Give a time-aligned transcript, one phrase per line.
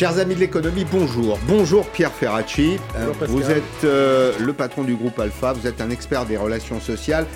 [0.00, 1.38] Chers amis de l'économie, bonjour.
[1.46, 2.78] Bonjour Pierre Ferracci.
[2.94, 3.28] Bonjour, Pascal.
[3.28, 7.26] vous êtes euh, le patron du groupe Alpha, vous êtes un expert des relations sociales,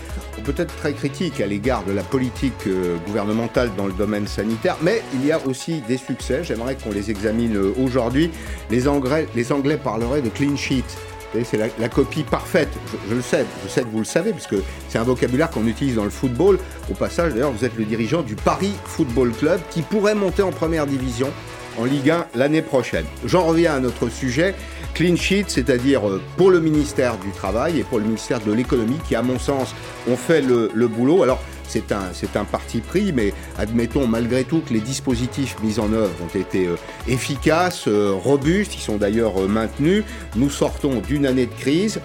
[0.45, 5.03] peut-être très critique à l'égard de la politique euh, gouvernementale dans le domaine sanitaire, mais
[5.13, 6.43] il y a aussi des succès.
[6.43, 8.31] J'aimerais qu'on les examine euh, aujourd'hui.
[8.71, 10.87] Les Anglais, les Anglais parleraient de clean sheet.
[11.45, 12.71] C'est la, la copie parfaite.
[12.87, 15.51] Je, je le sais, je sais que vous le savez, parce que c'est un vocabulaire
[15.51, 16.59] qu'on utilise dans le football.
[16.91, 20.53] Au passage, d'ailleurs, vous êtes le dirigeant du Paris Football Club, qui pourrait monter en
[20.53, 21.31] première division
[21.79, 23.05] en Ligue 1 l'année prochaine.
[23.25, 24.55] J'en reviens à notre sujet,
[24.95, 28.99] clean sheet, c'est-à-dire euh, pour le ministère du Travail et pour le ministère de l'Économie,
[29.07, 29.75] qui à mon sens
[30.09, 31.23] ont fait le, boulot.
[31.23, 35.79] Alors c'est un, c'est un parti pris, mais admettons malgré tout que les dispositifs mis
[35.79, 36.77] en œuvre ont été euh,
[37.09, 40.05] efficaces, euh, robustes, ils sont d'ailleurs maintenus.
[40.37, 42.01] Nous sortons d'une année de crise.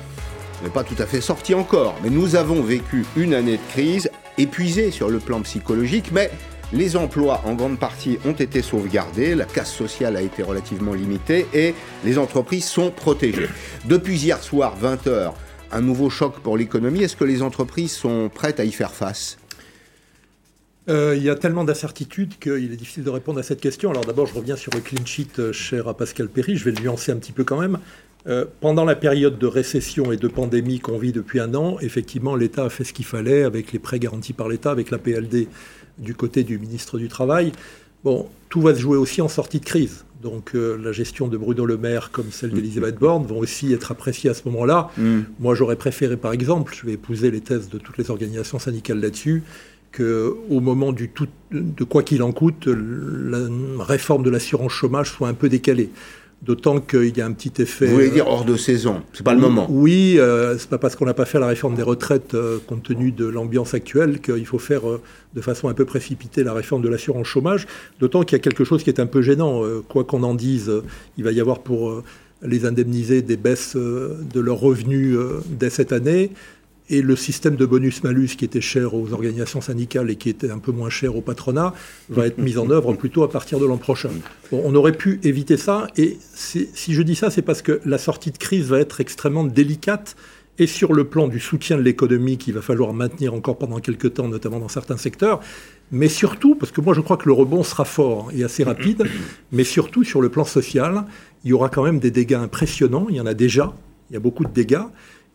[0.61, 3.71] On n'est pas tout à fait sorti encore, mais nous avons vécu une année de
[3.71, 6.31] crise épuisée sur le plan psychologique, mais
[6.71, 11.47] les emplois, en grande partie, ont été sauvegardés, la casse sociale a été relativement limitée
[11.53, 13.49] et les entreprises sont protégées.
[13.85, 15.33] Depuis hier soir, 20h,
[15.71, 17.03] un nouveau choc pour l'économie.
[17.03, 19.37] Est-ce que les entreprises sont prêtes à y faire face?
[20.89, 23.91] Euh, il y a tellement d'incertitudes qu'il est difficile de répondre à cette question.
[23.91, 26.55] Alors d'abord, je reviens sur le clean sheet euh, cher à Pascal Perry.
[26.55, 27.77] Je vais le nuancer un petit peu quand même.
[28.27, 32.35] Euh, pendant la période de récession et de pandémie qu'on vit depuis un an, effectivement,
[32.35, 35.47] l'État a fait ce qu'il fallait avec les prêts garantis par l'État, avec la PLD
[35.99, 37.51] du côté du ministre du Travail.
[38.03, 40.05] Bon, tout va se jouer aussi en sortie de crise.
[40.21, 43.91] Donc euh, la gestion de Bruno Le Maire comme celle d'Elisabeth Borne vont aussi être
[43.91, 44.91] appréciées à ce moment-là.
[45.39, 48.99] Moi, j'aurais préféré, par exemple, je vais épouser les thèses de toutes les organisations syndicales
[48.99, 49.43] là-dessus,
[49.91, 53.47] que au moment du tout, de quoi qu'il en coûte, la
[53.79, 55.89] réforme de l'assurance chômage soit un peu décalée.
[56.41, 57.85] D'autant qu'il y a un petit effet.
[57.87, 59.67] Vous voulez euh, dire hors de saison C'est pas le moment.
[59.69, 62.83] Oui, euh, c'est pas parce qu'on n'a pas fait la réforme des retraites euh, compte
[62.83, 65.01] tenu de l'ambiance actuelle qu'il faut faire euh,
[65.35, 67.67] de façon un peu précipitée la réforme de l'assurance chômage.
[67.99, 69.65] D'autant qu'il y a quelque chose qui est un peu gênant.
[69.65, 70.83] Euh, quoi qu'on en dise, euh,
[71.17, 72.03] il va y avoir pour euh,
[72.41, 76.31] les indemniser des baisses euh, de leurs revenus euh, dès cette année.
[76.89, 80.57] Et le système de bonus-malus qui était cher aux organisations syndicales et qui était un
[80.57, 81.73] peu moins cher au patronat
[82.09, 84.09] va être mis en œuvre plutôt à partir de l'an prochain.
[84.51, 85.87] On aurait pu éviter ça.
[85.97, 89.43] Et si je dis ça, c'est parce que la sortie de crise va être extrêmement
[89.43, 90.15] délicate
[90.59, 94.15] et sur le plan du soutien de l'économie qu'il va falloir maintenir encore pendant quelques
[94.15, 95.39] temps, notamment dans certains secteurs,
[95.91, 99.05] mais surtout, parce que moi je crois que le rebond sera fort et assez rapide,
[99.51, 101.05] mais surtout sur le plan social,
[101.45, 103.73] il y aura quand même des dégâts impressionnants, il y en a déjà,
[104.09, 104.83] il y a beaucoup de dégâts,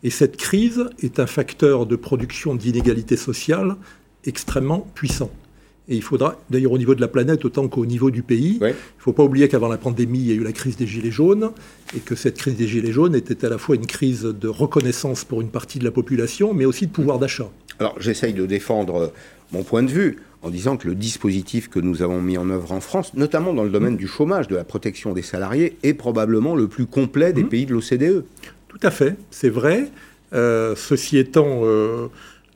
[0.05, 3.75] et cette crise est un facteur de production d'inégalités sociales
[4.23, 5.31] extrêmement puissant.
[5.89, 8.69] Et il faudra, d'ailleurs au niveau de la planète autant qu'au niveau du pays, Ouais.
[8.71, 10.85] il ne faut pas oublier qu'avant la pandémie, il y a eu la crise des
[10.85, 11.49] Gilets jaunes,
[11.97, 15.23] et que cette crise des Gilets jaunes était à la fois une crise de reconnaissance
[15.23, 17.49] pour une partie de la population, mais aussi de pouvoir d'achat.
[17.79, 19.07] Alors j'essaye de défendre euh,
[19.53, 22.71] mon point de vue en disant que le dispositif que nous avons mis en œuvre
[22.71, 26.55] en France, notamment dans le domaine du chômage, de la protection des salariés, est probablement
[26.55, 28.23] le plus complet des pays de l'OCDE.
[28.79, 29.89] Tout à fait, c'est vrai.
[30.33, 32.07] Euh, ceci étant, euh,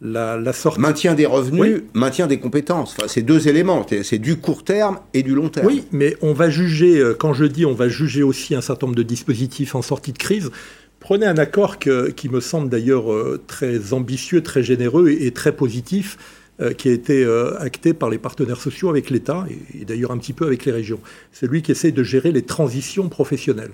[0.02, 0.80] la, la sortie...
[0.82, 1.84] Maintien des revenus, Oui.
[1.94, 2.96] maintien des compétences.
[2.98, 3.86] Enfin, c'est deux éléments.
[4.04, 5.68] C'est- du court terme et du long terme.
[5.68, 8.88] Oui, mais on va juger, euh, quand je dis on va juger aussi un certain
[8.88, 10.52] nombre de dispositifs en sortie de crise,
[11.00, 13.06] prenez un accord que- qui me semble d'ailleurs
[13.48, 16.18] très ambitieux, très généreux et, et très positif,
[16.60, 20.12] euh, qui a été euh, acté par les partenaires sociaux avec l'État et, et d'ailleurs
[20.12, 21.00] un petit peu avec les régions.
[21.32, 23.72] C'est lui qui essaie de gérer les transitions professionnelles,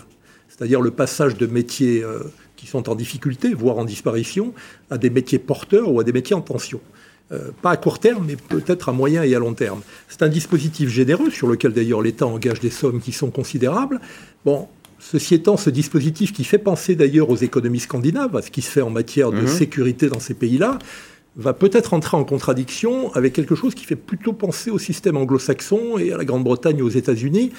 [0.56, 2.20] c'est-à-dire le passage de métiers euh,
[2.56, 4.54] qui sont en difficulté, voire en disparition,
[4.90, 6.80] à des métiers porteurs ou à des métiers en tension.
[7.32, 9.82] Euh, pas à court terme, mais peut-être à moyen et à long terme.
[10.08, 14.00] C'est un dispositif généreux sur lequel d'ailleurs l'État engage des sommes qui sont considérables.
[14.46, 14.68] Bon,
[15.00, 18.70] ceci étant, ce dispositif qui fait penser d'ailleurs aux économies scandinaves, à ce qui se
[18.70, 19.48] fait en matière de Mhm.
[19.48, 20.78] sécurité dans ces pays-là,
[21.38, 25.97] va peut-être entrer en contradiction avec quelque chose qui fait plutôt penser au système anglo-saxon
[25.97, 27.51] et à la Grande-Bretagne et aux États-Unis,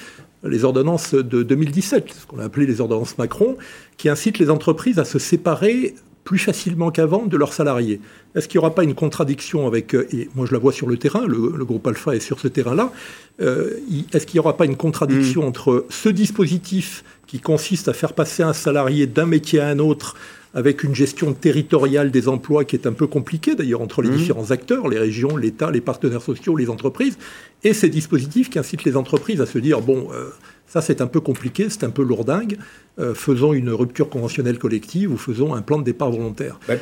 [0.43, 3.57] les ordonnances de 2017, ce qu'on a appelé les ordonnances Macron,
[3.97, 8.01] qui incitent les entreprises à se séparer plus facilement qu'avant de leurs salariés.
[8.35, 10.87] Est-ce qu'il n'y aura pas une contradiction avec, euh, et moi je la vois sur
[10.87, 12.91] le terrain, le, le groupe Alpha est sur ce terrain-là,
[13.39, 13.79] euh,
[14.11, 18.43] est-ce qu'il n'y aura pas une contradiction entre ce dispositif qui consiste à faire passer
[18.43, 20.15] un salarié d'un métier à un autre
[20.57, 24.49] avec une gestion territoriale des emplois qui est un peu compliquée d'ailleurs entre les différents
[24.49, 27.19] acteurs, les régions, l'État, les partenaires sociaux, les entreprises,
[27.63, 30.29] et ces dispositifs qui incitent les entreprises à se dire, bon, euh,
[30.65, 32.57] ça c'est un peu compliqué, c'est un peu lourdingue,
[32.97, 36.59] euh, faisons une rupture conventionnelle collective ou faisons un plan de départ volontaire.
[36.67, 36.81] Ouais.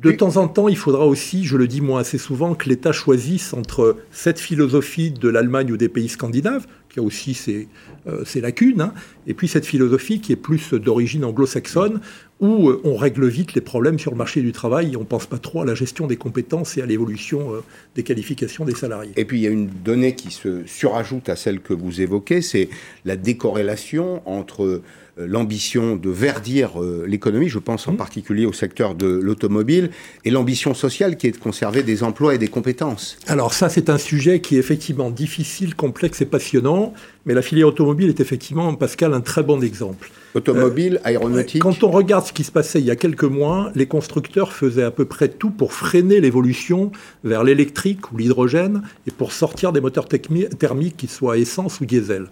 [0.00, 2.92] De temps en temps, il faudra aussi, je le dis moi assez souvent, que l'État
[2.92, 7.66] choisisse entre cette philosophie de l'Allemagne ou des pays scandinaves, qui a aussi ses,
[8.06, 8.94] euh, lacunes, hein,
[9.26, 12.00] et puis cette philosophie qui est plus d'origine anglo-saxonne,
[12.40, 15.04] où euh, on règle vite les problèmes sur le marché du travail et on ne
[15.04, 17.60] pense pas trop à la gestion des compétences et à l'évolution euh,
[17.94, 19.12] des qualifications des salariés.
[19.16, 22.42] Et puis il y a une donnée qui se surajoute à celle que vous évoquez,
[22.42, 22.68] c'est
[23.04, 24.82] la décorrélation entre euh,
[25.16, 27.96] l'ambition de verdir l'économie, je pense en mmh.
[27.96, 29.90] particulier au secteur de l'automobile,
[30.24, 33.18] et l'ambition sociale qui est de conserver des emplois et des compétences.
[33.26, 36.94] Alors ça, c'est un sujet qui est effectivement difficile, complexe et passionnant,
[37.26, 40.08] mais la filière automobile est effectivement, Pascal, un très bon exemple.
[40.34, 41.62] Automobile, euh, aéronautique.
[41.62, 44.82] Quand on regarde ce qui se passait il y a quelques mois, les constructeurs faisaient
[44.82, 46.92] à peu près tout pour freiner l'évolution
[47.24, 52.26] vers l'électrique ou l'hydrogène et pour sortir des moteurs thermiques qui soient essence ou diesel.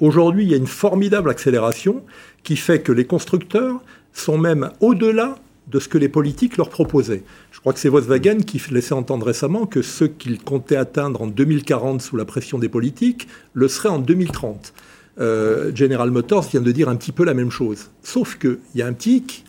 [0.00, 2.02] Aujourd'hui, il y a une formidable accélération
[2.42, 3.80] qui fait que les constructeurs
[4.12, 5.36] sont même au-delà
[5.68, 7.22] de ce que les politiques leur proposaient.
[7.52, 11.26] Je crois que c'est Volkswagen qui laissait entendre récemment que ce qu'ils comptaient atteindre en
[11.26, 14.72] 2040 sous la pression des politiques le serait en 2030.
[15.20, 17.90] Euh, General Motors vient de dire un petit peu la même chose.
[18.02, 19.44] Sauf qu'il y a un tic.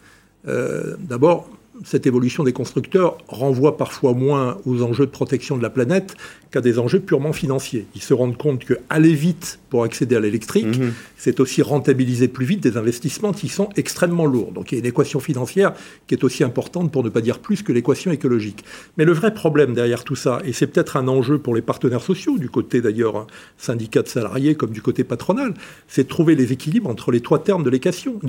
[0.47, 1.49] Euh, d'abord,
[1.83, 6.15] cette évolution des constructeurs renvoie parfois moins aux enjeux de protection de la planète
[6.51, 7.85] qu'à des enjeux purement financiers.
[7.95, 10.93] Ils se rendent compte que aller vite pour accéder à l'électrique, mhm.
[11.17, 14.51] c'est aussi rentabiliser plus vite des investissements qui sont extrêmement lourds.
[14.51, 15.73] Donc il y a une équation financière
[16.07, 18.65] qui est aussi importante, pour ne pas dire plus, que l'équation écologique.
[18.97, 22.01] Mais le vrai problème derrière tout ça, et c'est peut-être un enjeu pour les partenaires
[22.03, 25.53] sociaux, du côté d'ailleurs syndicat de salariés comme du côté patronal,
[25.87, 28.19] c'est de trouver les équilibres entre les trois termes de l'équation.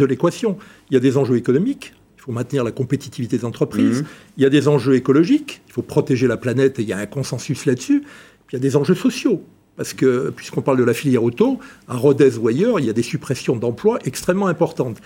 [0.91, 1.93] Il y a des enjeux économiques,
[2.23, 4.03] il faut maintenir la compétitivité des entreprises.
[4.03, 4.07] Mhm.
[4.37, 6.99] Il y a des enjeux écologiques, il faut protéger la planète et il y a
[6.99, 8.03] un consensus là-dessus.
[8.47, 9.43] Puis il y a des enjeux sociaux.
[9.77, 11.59] Parce que, puisqu'on parle de la filière auto,
[11.89, 14.99] à Rodez ou ailleurs, il y a des suppressions d'emplois extrêmement importantes.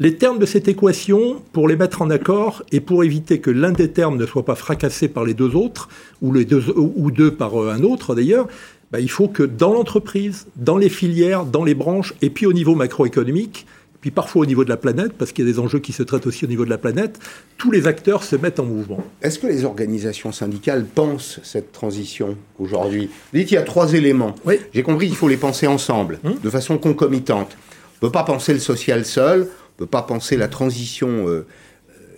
[0.00, 3.70] Les termes de cette équation, pour les mettre en accord et pour éviter que l'un
[3.70, 5.88] des termes ne soit pas fracassé par les deux autres,
[6.22, 8.48] ou, les deux, ou deux par euh, un autre d'ailleurs,
[8.90, 12.52] bah, il faut que dans l'entreprise, dans les filières, dans les branches, et puis au
[12.52, 13.66] niveau macroéconomique,
[14.04, 16.02] puis parfois au niveau de la planète, parce qu'il y a des enjeux qui se
[16.02, 17.18] traitent aussi au niveau de la planète,
[17.56, 19.02] tous les acteurs se mettent en mouvement.
[19.22, 23.08] Est-ce que les organisations syndicales pensent cette transition aujourd'hui?
[23.32, 24.34] Vous dites qu'il y a trois éléments.
[24.44, 24.56] Oui.
[24.74, 26.34] J'ai compris qu'il faut les penser ensemble, hum.
[26.38, 27.56] de façon concomitante.
[27.56, 31.26] On ne peut pas penser le social seul, on ne peut pas penser la transition
[31.26, 31.46] euh,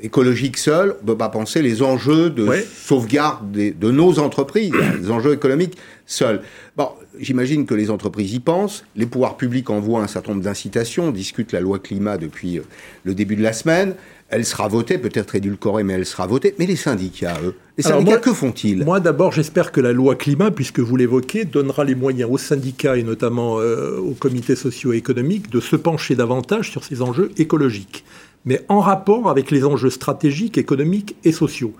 [0.00, 5.08] écologique seul, on ne peut pas penser les enjeux de sauvegarde de nos entreprises, les
[5.12, 6.42] enjeux économiques seuls.
[6.76, 6.88] Bon,
[7.18, 11.10] j'imagine que les entreprises y pensent, les pouvoirs publics envoient un certain nombre d'incitations, on
[11.10, 12.62] discute la loi climat depuis euh,
[13.04, 13.94] le début de la semaine,
[14.28, 16.54] elle sera votée, peut-être édulcorée, mais elle sera votée.
[16.58, 18.84] Mais les syndicats, eux, les syndicats, que font-ils?
[18.84, 22.96] Moi, d'abord, j'espère que la loi climat, puisque vous l'évoquez, donnera les moyens aux syndicats
[22.96, 28.04] et notamment euh, aux comités socio-économiques de se pencher davantage sur ces enjeux écologiques,
[28.44, 31.72] mais en rapport avec les enjeux stratégiques, économiques et sociaux.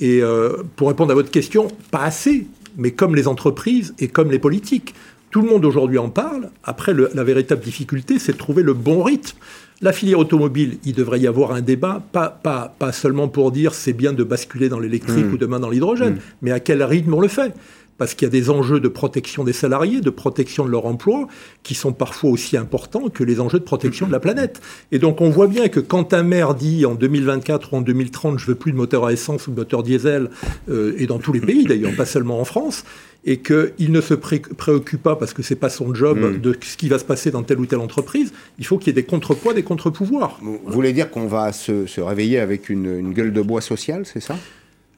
[0.00, 2.46] Et euh, pour répondre à votre question, pas assez,
[2.76, 4.94] mais comme les entreprises et comme les politiques.
[5.30, 6.50] Tout le monde aujourd'hui en parle.
[6.62, 9.36] Après, la véritable difficulté, c'est de trouver le bon rythme.
[9.80, 13.74] La filière automobile, il devrait y avoir un débat, pas, pas, pas seulement pour dire
[13.74, 15.32] c'est bien de basculer dans l'électrique mmh.
[15.32, 16.20] ou demain dans l'hydrogène, mmh.
[16.42, 17.52] mais à quel rythme on le fait
[17.98, 21.28] parce qu'il y a des enjeux de protection des salariés, de protection de leur emploi,
[21.62, 24.60] qui sont parfois aussi importants que les enjeux de protection de la planète.
[24.92, 28.38] Et donc on voit bien que quand un maire dit en 2024 ou en 2030,
[28.38, 30.30] je veux plus de moteur à essence ou de moteur diesel,
[30.68, 32.84] euh, et dans tous les pays d'ailleurs, pas seulement en France,
[33.26, 36.40] et qu'il ne se préoccupe pas, parce que c'est pas son job, hmm.
[36.40, 38.90] de ce qui va se passer dans telle ou telle entreprise, il faut qu'il y
[38.90, 40.38] ait des contrepoids, des contre-pouvoirs.
[40.42, 44.36] Vous voulez dire qu'on va se, réveiller avec une gueule de bois sociale, c'est ça?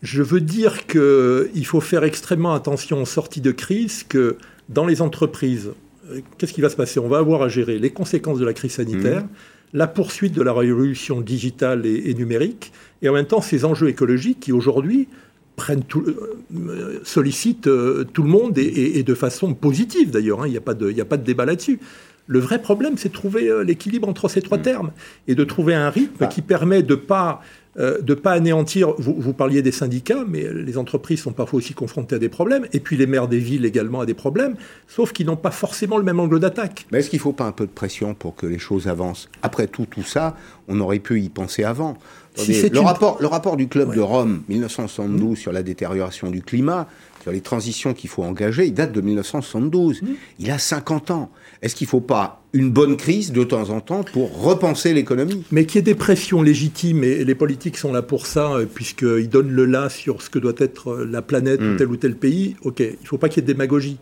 [0.02, 4.36] Je veux dire qu'il faut faire extrêmement attention en sortie de crise, que
[4.68, 5.70] dans les entreprises,
[6.10, 7.00] euh, qu'est-ce qui va se passer?
[7.00, 9.28] On va avoir à gérer les conséquences de la crise sanitaire, mmh.
[9.74, 12.72] la poursuite de la révolution digitale et, numérique,
[13.02, 15.08] et en même temps ces enjeux écologiques qui aujourd'hui
[15.56, 20.46] prennent tout, euh, sollicitent euh, tout le monde et, de façon positive d'ailleurs, hein.
[20.46, 21.80] il n'y a, pas de, a pas de débat là-dessus.
[22.28, 24.62] Le vrai problème, c'est de trouver l'équilibre entre ces trois mmh.
[24.62, 24.90] termes
[25.28, 26.26] et de trouver un rythme ah.
[26.26, 27.40] qui permet de ne pas
[27.78, 31.74] euh, de ne pas anéantir, vous, parliez des syndicats, mais les entreprises sont parfois aussi
[31.74, 34.54] confrontées à des problèmes, et puis les maires des villes également à des problèmes,
[34.88, 36.86] sauf qu'ils n'ont pas forcément le même angle d'attaque.
[36.90, 39.28] Mais est-ce qu'il ne faut pas un peu de pression pour que les choses avancent
[39.42, 40.36] Après tout, tout ça,
[40.68, 41.98] on aurait pu y penser avant.
[42.38, 46.88] le, rapport, le rapport du Club de Rome, 1972, sur la détérioration du climat,
[47.32, 50.02] les transitions qu'il faut engager, il date de 1972.
[50.02, 50.06] Mmh.
[50.38, 51.30] Il a 50 ans.
[51.62, 55.44] Est-ce qu'il ne faut pas une bonne crise de temps en temps pour repenser l'économie?
[55.50, 58.66] Mais qu'il y ait des pressions légitimes, et les politiques sont là pour ça, euh,
[58.66, 61.76] puisqu'ils donnent le là sur ce que doit être euh, la planète ou mmh.
[61.76, 63.98] tel ou tel pays, ok, il ne faut pas qu'il y ait de démagogie.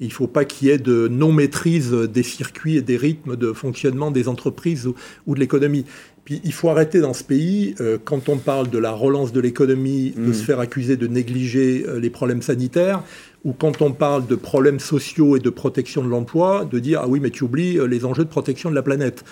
[0.00, 3.52] Il ne faut pas qu'il y ait de non-maîtrise des circuits et des rythmes de
[3.52, 4.86] fonctionnement des entreprises
[5.26, 5.86] ou, de l'économie.
[6.26, 9.40] Puis il faut arrêter dans ce pays, euh, quand on parle de la relance de
[9.40, 10.34] l'économie, de mm.
[10.34, 13.04] se faire accuser de négliger euh, les problèmes sanitaires,
[13.44, 17.06] ou quand on parle de problèmes sociaux et de protection de l'emploi, de dire ah
[17.06, 19.24] oui mais tu oublies euh, les enjeux de protection de la planète.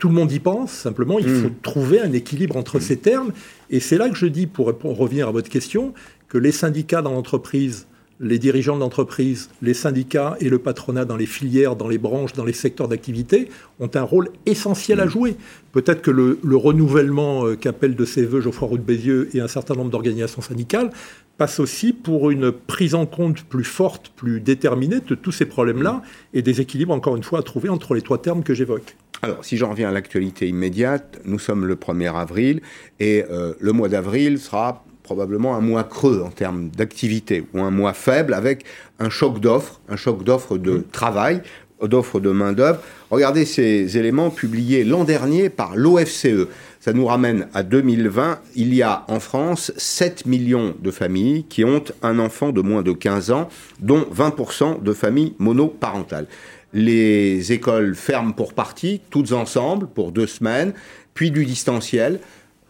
[0.00, 1.62] tout le monde y pense, simplement il faut mm.
[1.62, 3.30] trouver un équilibre entre ces termes.
[3.70, 5.94] Et c'est là que je dis, pour revenir à votre question,
[6.28, 7.86] que les syndicats dans l'entreprise
[8.20, 12.44] les dirigeants d'entreprise, les syndicats et le patronat dans les filières, dans les branches, dans
[12.44, 13.48] les secteurs d'activité
[13.80, 15.10] ont un rôle essentiel à mm.
[15.10, 15.36] jouer.
[15.72, 19.48] Peut-être que le, renouvellement euh, qu'appelle de ses voeux Geoffroy Roux de Bézieux et un
[19.48, 20.90] certain nombre d'organisations syndicales
[21.38, 25.92] passe aussi pour une prise en compte plus forte, plus déterminée de tous ces problèmes-là
[25.92, 26.02] mm.
[26.34, 28.96] et des équilibres, encore une fois, à trouver entre les trois termes que j'évoque.
[29.24, 32.60] Alors, si j'en reviens à l'actualité immédiate, nous sommes le 1er avril
[32.98, 37.70] et euh, le mois d'avril sera probablement un mois creux en termes d'activité ou un
[37.70, 38.64] mois faible avec
[38.98, 40.84] un choc d'offres, un choc d'offres de mmh.
[40.90, 41.42] travail,
[41.82, 42.80] d'offres de main-d'œuvre.
[43.10, 46.48] Regardez ces éléments publiés l'an dernier par l'OFCE.
[46.80, 48.38] Ça nous ramène à 2020.
[48.54, 52.80] Il y a en France 7 millions de familles qui ont un enfant de moins
[52.80, 53.50] de 15 ans,
[53.80, 56.26] dont 20% de familles monoparentales.
[56.72, 60.72] Les écoles ferment pour partie, toutes ensemble, pour deux semaines,
[61.12, 62.18] puis du distanciel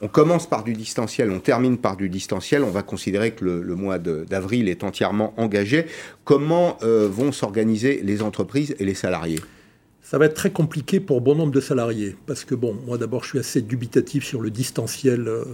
[0.02, 3.76] on commence par du distanciel, on termine par du distanciel, on va considérer que le,
[3.76, 5.86] mois d'avril est entièrement engagé.
[6.24, 9.38] Comment euh, vont s'organiser les entreprises et les salariés?
[10.02, 12.16] Ça va être très compliqué pour bon nombre de salariés.
[12.26, 15.28] Parce que, bon, moi d'abord, je suis assez dubitatif sur le distanciel.
[15.28, 15.44] Euh,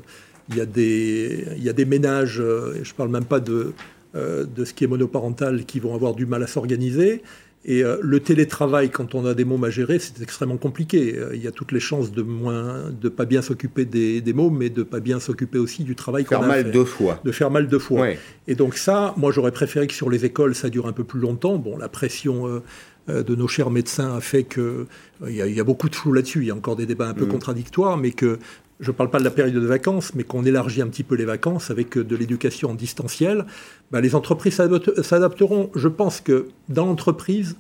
[0.48, 3.74] il y a des, ménages, euh, je ne parle même pas de
[4.14, 7.22] ce qui est monoparental, qui vont avoir du mal à s'organiser.
[7.64, 11.18] Et euh, le télétravail, quand on a des mômes à gérer, c'est extrêmement compliqué.
[11.18, 14.32] Euh, il y a toutes les chances de moins, de pas bien s'occuper des, des
[14.32, 17.20] mômes, mais de pas bien s'occuper aussi du travail qu'on a Faire mal deux fois.
[17.24, 18.08] De faire mal deux fois.
[18.46, 21.20] Et donc ça, moi j'aurais préféré que sur les écoles, ça dure un peu plus
[21.20, 21.56] longtemps.
[21.56, 24.86] Bon, la pression euh, de nos chers médecins a fait que
[25.26, 26.42] il y, a beaucoup de flou là-dessus.
[26.42, 27.30] Il y a encore des débats un peu mm.
[27.30, 28.38] contradictoires, mais que
[28.80, 31.16] je ne parle pas de la période de vacances, mais qu'on élargit un petit peu
[31.16, 33.44] les vacances avec de l'éducation en distanciel,
[33.90, 34.60] bah, les entreprises
[35.02, 35.70] s'adapteront.
[35.74, 37.56] Je pense que dans l'entreprise,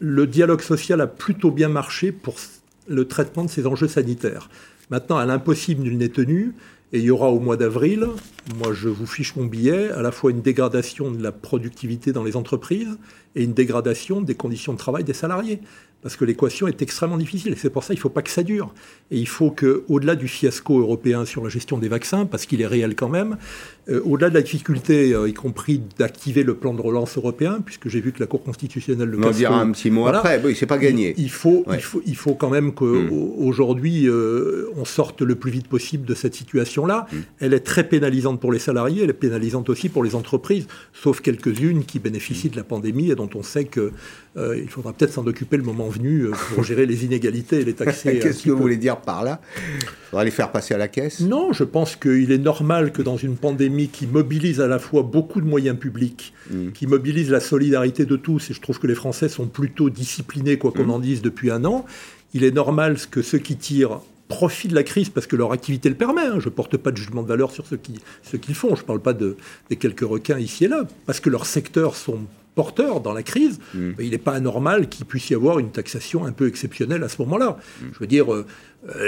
[0.00, 2.36] le dialogue social a plutôt bien marché pour
[2.88, 4.48] le traitement de ces enjeux sanitaires.
[4.90, 6.54] Maintenant, à l'impossible, nul n'est tenu.
[6.92, 8.06] Et il y aura au mois d'avril,
[8.56, 12.22] moi je vous fiche mon billet, à la fois une dégradation de la productivité dans
[12.22, 12.96] les entreprises
[13.34, 15.58] et une dégradation des conditions de travail des salariés
[16.04, 17.54] parce que l'équation est extrêmement difficile.
[17.54, 18.74] Et c'est pour ça qu'il ne faut pas que ça dure.
[19.10, 22.66] Et il faut qu'au-delà du fiasco européen sur la gestion des vaccins, parce qu'il est
[22.66, 23.38] réel quand même,
[23.88, 27.88] euh, au-delà de la difficulté, euh, y compris d'activer le plan de relance européen, puisque
[27.88, 30.66] j'ai vu que la Cour constitutionnelle le On dira un petit mot après, oui, c'est
[30.66, 31.14] pas gagné.
[31.18, 34.10] Il, faut, il, faut, il faut quand même qu'aujourd'hui, hmm.
[34.10, 37.06] euh, on sorte le plus vite possible de cette situation-là.
[37.12, 37.16] Hmm.
[37.40, 41.20] Elle est très pénalisante pour les salariés, elle est pénalisante aussi pour les entreprises, sauf
[41.20, 43.92] quelques-unes qui bénéficient de la pandémie et dont on sait que
[44.36, 47.64] euh, il faudra peut-être s'en occuper le moment venu euh, pour gérer les inégalités et
[47.64, 48.18] les taxer.
[48.18, 49.40] Qu'est-ce que vous voulez dire par là?
[49.56, 51.20] Il faudra les faire passer à la caisse?
[51.20, 55.02] Non, je pense qu'il est normal que dans une pandémie qui mobilise à la fois
[55.02, 56.70] beaucoup de moyens publics, hmm.
[56.72, 60.58] qui mobilise la solidarité de tous, et je trouve que les Français sont plutôt disciplinés,
[60.58, 60.90] quoi qu'on hmm.
[60.90, 61.84] en dise, depuis un an,
[62.32, 65.88] il est normal que ceux qui tirent profitent de la crise parce que leur activité
[65.88, 66.22] le permet.
[66.22, 66.40] Hein.
[66.40, 68.74] Je ne porte pas de jugement de valeur sur ce qu'ils font.
[68.74, 69.36] Je ne parle pas de,
[69.68, 72.20] des quelques requins ici et là, parce que leurs secteurs sont
[72.54, 73.92] porteur dans la crise, mm.
[73.98, 77.20] il n'est pas anormal qu'il puisse y avoir une taxation un peu exceptionnelle à ce
[77.22, 77.58] moment-là.
[77.80, 77.84] Mm.
[77.92, 78.46] Je veux dire, euh,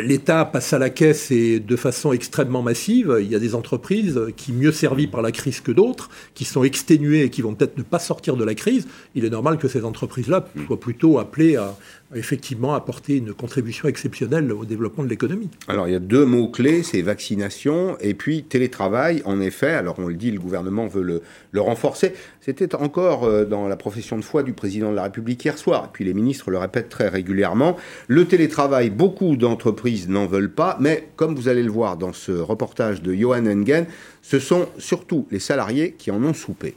[0.03, 3.19] l'État passe à la caisse et de façon extrêmement massive.
[3.21, 6.65] Il y a des entreprises qui, mieux servies par la crise que d'autres, qui sont
[6.65, 8.87] exténuées et qui vont peut-être ne pas sortir de la crise.
[9.15, 10.67] Il est normal que ces entreprises-là mm.
[10.67, 11.77] soient plutôt appelées à,
[12.15, 15.51] effectivement apporter une contribution exceptionnelle au développement de l'économie.
[15.67, 19.23] Alors il y a deux mots-clés, c'est vaccination et puis télétravail.
[19.25, 22.13] En effet, alors on le dit, le gouvernement veut le, le renforcer.
[22.41, 25.87] C'était encore euh, dans la profession de foi du président de la République hier soir,
[25.87, 27.77] et puis les ministres le répètent très régulièrement.
[28.07, 29.66] Le télétravail, beaucoup d'entreprises
[30.09, 33.87] n'en veulent pas, mais comme vous allez le voir dans ce reportage de Johan Engen,
[34.23, 36.75] ce sont surtout les salariés qui en ont soupé.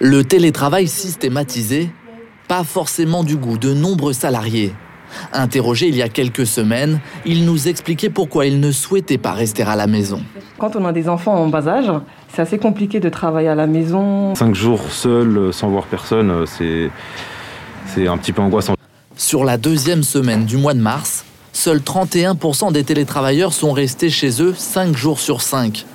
[0.00, 1.90] Le télétravail systématisé
[2.48, 4.72] pas forcément du goût de nombreux salariés.
[5.32, 9.62] Interrogé il y a quelques semaines, il nous expliquait pourquoi il ne souhaitait pas rester
[9.62, 10.22] à la maison.
[10.58, 11.90] Quand on a des enfants en bas âge,
[12.28, 14.34] c'est assez compliqué de travailler à la maison.
[14.34, 16.90] Cinq jours seul, euh, sans voir personne, euh, c'est,
[17.86, 18.74] c'est un petit peu angoissant.
[19.16, 24.42] Sur la deuxième semaine du mois de mars, seuls 31% des télétravailleurs sont restés chez
[24.42, 25.86] eux cinq jours sur cinq.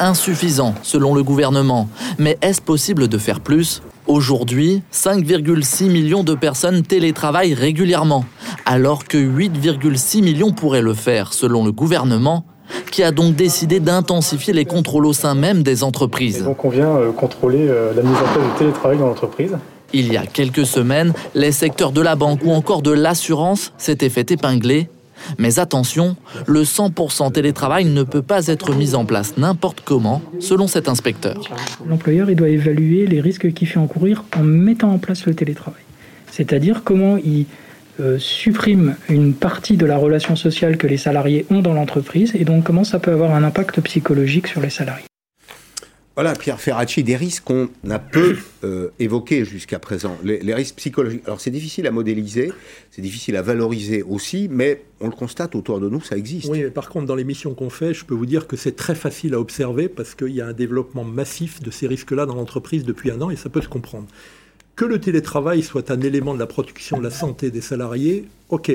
[0.00, 1.88] Insuffisant selon le gouvernement.
[2.18, 3.80] Mais est-ce possible de faire plus?
[4.08, 8.24] Aujourd'hui, 5,6 millions de personnes télétravaillent régulièrement,
[8.66, 12.44] alors que 8,6 millions pourraient le faire, selon le gouvernement,
[12.90, 16.42] qui a donc décidé d'intensifier les contrôles au sein même des entreprises.
[16.42, 19.56] donc on vient euh, contrôler euh, la mise en place du télétravail dans l'entreprise.
[19.96, 24.08] Il y a quelques semaines, les secteurs de la banque ou encore de l'assurance s'étaient
[24.08, 24.88] fait épingler
[25.38, 26.16] Mais attention,
[26.48, 31.40] le 100% télétravail ne peut pas être mis en place n'importe comment, selon cet inspecteur.
[31.88, 35.82] L'employeur doit évaluer les risques qu'il fait encourir en mettant en place le télétravail.
[36.32, 37.46] C'est-à-dire comment il
[38.00, 42.44] euh, supprime une partie de la relation sociale que les salariés ont dans l'entreprise et
[42.44, 45.06] donc comment ça peut avoir un impact psychologique sur les salariés.
[46.14, 50.16] Voilà, Pierre Ferracci, des risques qu'on a peu euh, évoqués jusqu'à présent.
[50.22, 51.22] Les, risques psychologiques.
[51.26, 52.52] Alors, c'est difficile à modéliser,
[52.92, 56.48] c'est difficile à valoriser aussi, mais on le constate autour de nous, ça existe.
[56.48, 58.76] Oui, mais par contre, dans les missions qu'on fait, je peux vous dire que c'est
[58.76, 62.36] très facile à observer parce qu'il y a un développement massif de ces risques-là dans
[62.36, 64.06] l'entreprise depuis un an et ça peut se comprendre.
[64.76, 68.70] Que le télétravail soit un élément de la protection de la santé des salariés, ok,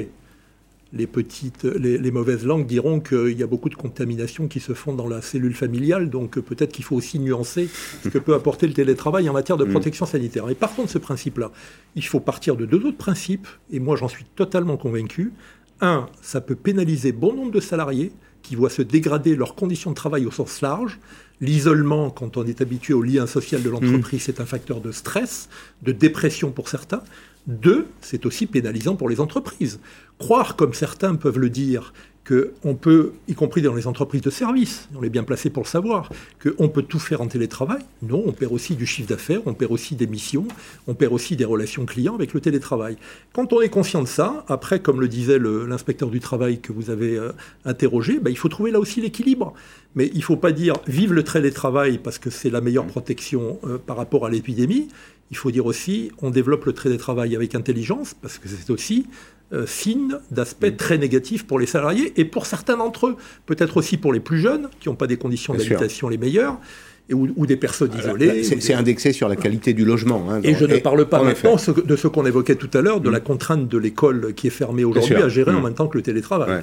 [0.91, 4.93] les petites, les, mauvaises langues diront qu'il y a beaucoup de contaminations qui se font
[4.93, 7.69] dans la cellule familiale, donc peut-être qu'il faut aussi nuancer
[8.03, 9.71] ce que peut apporter le télétravail en matière de mm.
[9.71, 10.49] protection sanitaire.
[10.49, 11.51] Et partant de ce principe-là,
[11.95, 15.31] il faut partir de deux autres principes, et moi j'en suis totalement convaincu.
[15.81, 19.95] Un, ça peut pénaliser bon nombre de salariés qui voient se dégrader leurs conditions de
[19.95, 20.99] travail au sens large.
[21.39, 24.23] L'isolement, quand on est habitué au lien social de l'entreprise, mm.
[24.25, 25.49] c'est un facteur de stress,
[25.83, 27.03] de dépression pour certains.
[27.47, 29.79] Deux, c'est aussi pénalisant pour les entreprises.
[30.17, 31.93] Croire, comme certains peuvent le dire,
[32.29, 35.67] qu'on peut, y compris dans les entreprises de services, on est bien placé pour le
[35.67, 36.11] savoir,
[36.43, 37.81] qu'on peut tout faire en télétravail.
[38.03, 40.47] Non, on perd aussi du chiffre d'affaires, on perd aussi des missions,
[40.87, 42.97] on perd aussi des relations clients avec le télétravail.
[43.33, 46.91] Quand on est conscient de ça, après, comme le disait l'inspecteur du travail que vous
[46.91, 47.31] avez euh,
[47.65, 49.53] interrogé, ben, il faut trouver là aussi l'équilibre.
[49.95, 53.59] Mais il ne faut pas dire vive le télétravail parce que c'est la meilleure protection
[53.63, 54.87] euh, par rapport à l'épidémie
[55.31, 59.05] il faut dire aussi, on développe le télétravail avec intelligence, parce que c'est aussi
[59.53, 63.97] euh, signe d'aspect très négatif pour les salariés et pour certains d'entre eux, peut-être aussi
[63.97, 66.57] pour les plus jeunes, qui n'ont pas des conditions d'habitation les meilleures
[67.13, 68.43] ou, des personnes isolées.
[68.43, 70.25] C'est indexé sur la qualité du logement.
[70.29, 73.09] Hein, et je ne parle pas maintenant de ce qu'on évoquait tout à l'heure, de
[73.09, 73.23] la mm.
[73.23, 75.63] contrainte de l'école qui est fermée aujourd'hui à gérer en mm.
[75.63, 76.61] même temps que le télétravail.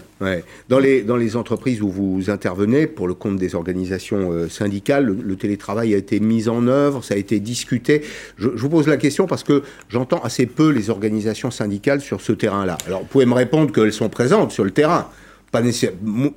[0.69, 5.05] Dans, les, dans les entreprises où vous intervenez, pour le compte des organisations euh, syndicales,
[5.05, 8.03] le, télétravail a été mis en œuvre, ça a été discuté.
[8.39, 12.21] Je, je vous pose la question parce que j'entends assez peu les organisations syndicales sur
[12.21, 12.79] ce terrain-là.
[12.87, 15.09] Alors, vous pouvez me répondre qu'elles sont présentes sur le terrain
[15.53, 15.63] pas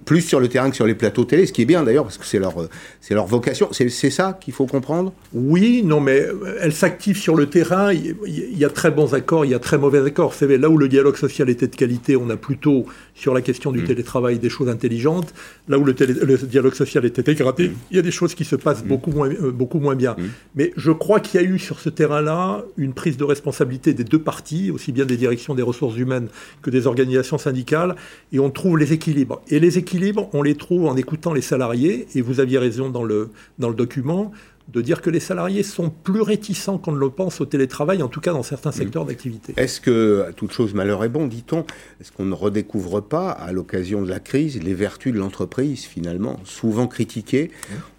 [0.06, 2.18] plus sur le terrain que sur les plateaux télé, ce qui est bien d'ailleurs, parce
[2.18, 2.54] que c'est leur,
[3.02, 3.70] c'est leur vocation.
[3.72, 5.14] C'est, ça qu'il faut comprendre?
[5.34, 7.92] Oui, non, mais euh, elles s'activent sur le terrain.
[7.92, 10.34] Il y a très bons accords, il y a très mauvais accords.
[10.42, 13.82] Là où le dialogue social était de qualité, on a plutôt, sur la question du
[13.82, 13.86] mm.
[13.86, 15.34] télétravail, des choses intelligentes.
[15.68, 17.74] Là où le, dialogue social était dégradé, mm.
[17.92, 18.88] il y a des choses qui se passent mm.
[18.88, 20.16] beaucoup, moins, euh, beaucoup moins bien.
[20.56, 24.04] Mais je crois qu'il y a eu sur ce terrain-là une prise de responsabilité des
[24.04, 26.28] deux parties, aussi bien des directions des ressources humaines
[26.62, 27.96] que des organisations syndicales,
[28.32, 29.42] et on trouve les équilibres.
[29.48, 33.04] Et les équilibres, on les trouve en écoutant les salariés, et vous aviez raison dans
[33.04, 34.32] le, dans le document,
[34.72, 38.08] de dire que les salariés sont plus réticents qu'on ne le pense au télétravail, en
[38.08, 39.54] tout cas dans certains secteurs d'activité.
[39.58, 41.66] Est-ce que, à toute chose malheur est bon, dit-on,
[42.00, 46.40] est-ce qu'on ne redécouvre pas, à l'occasion de la crise, les vertus de l'entreprise, finalement,
[46.44, 47.52] souvent critiquées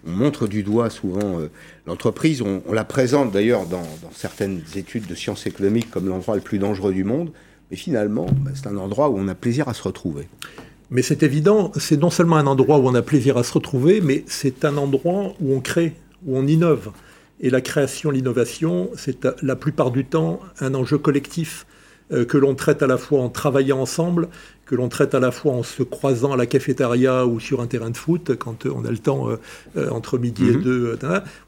[0.07, 1.49] On montre du doigt souvent euh,
[1.87, 3.83] l'entreprise, on, la présente d'ailleurs dans,
[4.13, 7.31] certaines études de sciences économiques comme l'endroit le plus dangereux du monde,
[7.69, 10.27] mais finalement, bah, c'est un endroit où on a plaisir à se retrouver.
[10.91, 14.01] Mais c'est évident, c'est non seulement un endroit où on a plaisir à se retrouver,
[14.01, 15.93] mais c'est un endroit où on crée,
[16.25, 16.91] où on innove.
[17.39, 21.65] Et la création, l'innovation, c'est la plupart du temps un enjeu collectif
[22.11, 24.27] euh, que l'on traite à la fois en travaillant ensemble,
[24.65, 27.67] que l'on traite à la fois en se croisant à la cafétéria ou sur un
[27.67, 29.29] terrain de foot, quand on a le temps
[29.77, 30.61] euh, entre midi et mhm.
[30.61, 30.99] deux,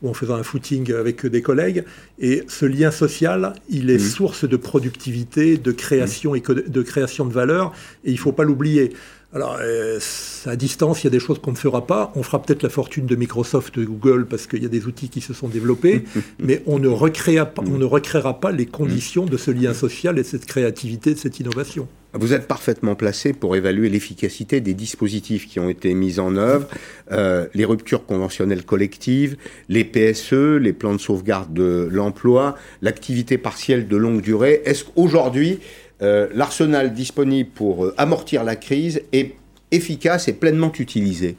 [0.01, 1.83] ou en faisant un footing avec des collègues.
[2.17, 4.09] Et ce lien social, il est mhm.
[4.09, 6.37] source de productivité, de création mhm.
[6.37, 7.73] et de création de valeur,
[8.05, 8.93] et il ne faut pas l'oublier.
[9.35, 9.99] Alors, euh,
[10.45, 12.11] à distance, il y a des choses qu'on ne fera pas.
[12.15, 15.09] On fera peut-être la fortune de Microsoft, de Google, parce qu'il y a des outils
[15.09, 16.03] qui se sont développés,
[16.39, 20.19] mais on ne, recréera pas, on ne recréera pas les conditions de ce lien social
[20.19, 21.87] et de cette créativité, de cette innovation.
[22.15, 26.67] Vous êtes parfaitement placé pour évaluer l'efficacité des dispositifs qui ont été mis en œuvre,
[27.11, 29.35] euh, les ruptures conventionnelles collectives,
[29.67, 34.61] les PSE, les plans de sauvegarde de l'emploi, l'activité partielle de longue durée.
[34.65, 35.59] Est-ce qu'aujourd'hui,
[36.03, 39.35] euh, l'arsenal disponible pour euh, amortir la crise est
[39.71, 41.37] efficace et pleinement utilisé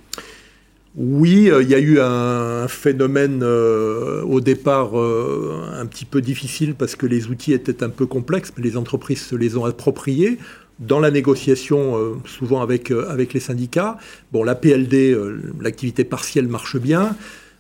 [0.97, 6.95] oui, euh, il y a eu un, phénomène au départ un petit peu difficile parce
[6.95, 10.39] que les outils étaient un peu complexes, mais les entreprises se les ont appropriés
[10.79, 13.99] dans la négociation, souvent avec, avec les syndicats.
[14.31, 15.19] Bon, la PLD,
[15.61, 17.17] l'activité partielle marche bien.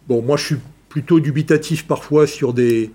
[0.07, 0.57] Bon, moi je suis
[0.88, 2.93] plutôt dubitatif parfois sur des,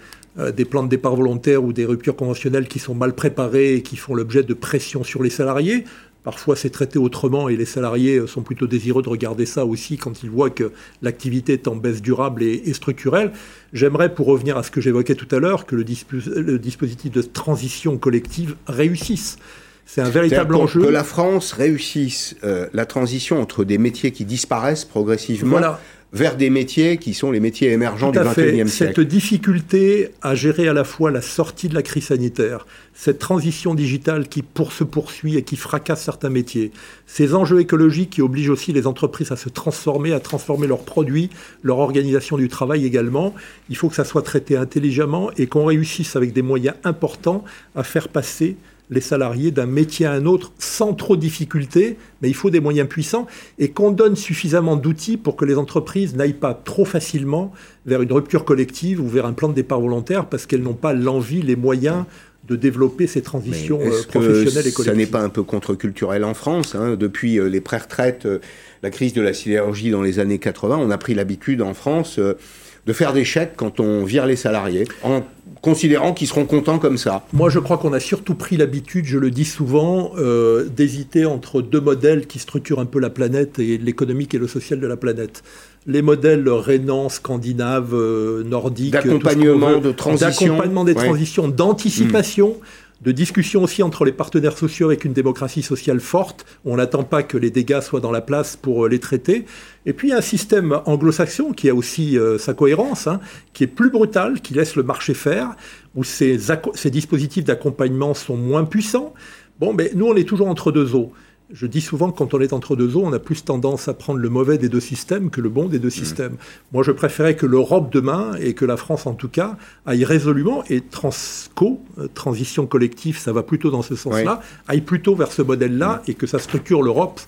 [0.56, 3.98] des plans de départ volontaires ou des ruptures conventionnelles qui sont mal préparées et qui
[3.98, 5.86] font l'objet de pression sur les salariés.
[6.24, 9.98] Parfois, c'est traité autrement et les salariés euh, sont plutôt désireux de regarder ça aussi
[9.98, 10.72] quand ils voient que
[11.02, 13.32] l'activité est en baisse durable et, structurelle.
[13.72, 17.98] J'aimerais, pour revenir à ce que j'évoquais tout à l'heure, que le, dispositif de transition
[17.98, 19.38] collective réussisse.
[19.86, 20.82] C'est un véritable enjeu.
[20.82, 25.80] Que la France réussisse euh, la transition entre des métiers qui disparaissent progressivement voilà
[26.12, 28.94] vers des métiers qui sont les métiers émergents Tout du XXIe siècle.
[28.96, 33.76] Cette difficulté à gérer à la fois la sortie de la crise sanitaire, cette transition
[33.76, 36.72] digitale qui pour se poursuit et qui fracasse certains métiers,
[37.06, 41.30] ces enjeux écologiques qui obligent aussi les entreprises à se transformer, à transformer leurs produits,
[41.62, 43.36] leur organisation du travail également,
[43.70, 47.44] il faut que ça soit traité intelligemment et qu'on réussisse avec des moyens importants
[47.76, 48.58] à faire passer
[48.90, 52.60] les salariés d'un métier à un autre sans trop de difficultés, mais il faut des
[52.60, 57.52] moyens puissants et qu'on donne suffisamment d'outils pour que les entreprises n'aillent pas trop facilement
[57.86, 60.94] vers une rupture collective ou vers un plan de départ volontaire parce qu'elles n'ont pas
[60.94, 62.06] l'envie, les moyens
[62.48, 64.86] de développer ces transitions euh, professionnelles et collectives.
[64.86, 68.40] Ça n'est pas un peu contre-culturel en France hein Depuis euh, les pré-retraites, euh,
[68.82, 72.18] la crise de la sidérurgie dans les années 80, on a pris l'habitude en France
[72.18, 75.24] de faire des chèques quand on vire les salariés, en
[75.62, 77.26] considérant qu'ils seront contents comme ça.
[77.34, 81.62] Moi, je crois qu'on a surtout pris l'habitude, je le dis souvent, euh, d'hésiter entre
[81.62, 84.98] deux modèles qui structurent un peu la planète et l'économique et le social de la
[84.98, 85.44] planète.
[85.88, 92.50] Les modèles rénans, scandinaves, euh, nordiques, d'accompagnement, de transition, d'accompagnement des transitions, d'anticipation.
[92.50, 96.46] Hmm de discussion aussi entre les partenaires sociaux avec une démocratie sociale forte.
[96.66, 99.46] On n'attend pas que les dégâts soient dans la place pour euh, les traiter.
[99.86, 103.22] Et puis un système anglo-saxon qui a aussi euh, sa cohérence, hein,
[103.54, 105.56] qui est plus brutal, qui laisse le marché faire,
[105.96, 106.38] où ces,
[106.86, 109.14] dispositifs d'accompagnement sont moins puissants.
[109.60, 111.14] Bon, mais nous, on est toujours entre deux eaux.
[111.52, 113.96] Je dis souvent que quand on est entre deux eaux, on a plus tendance à
[113.96, 115.92] prendre le mauvais des deux systèmes que le bon des deux mmh.
[115.92, 116.38] systèmes.
[116.74, 119.58] Moi, je préférais que l'Europe demain, et que la France en tout cas,
[119.88, 125.16] aille résolument, et Transco, euh, transition collective, ça va plutôt dans ce sens-là, aille plutôt
[125.16, 126.12] vers ce modèle-là, mmh.
[126.12, 127.20] et que ça structure l'Europe,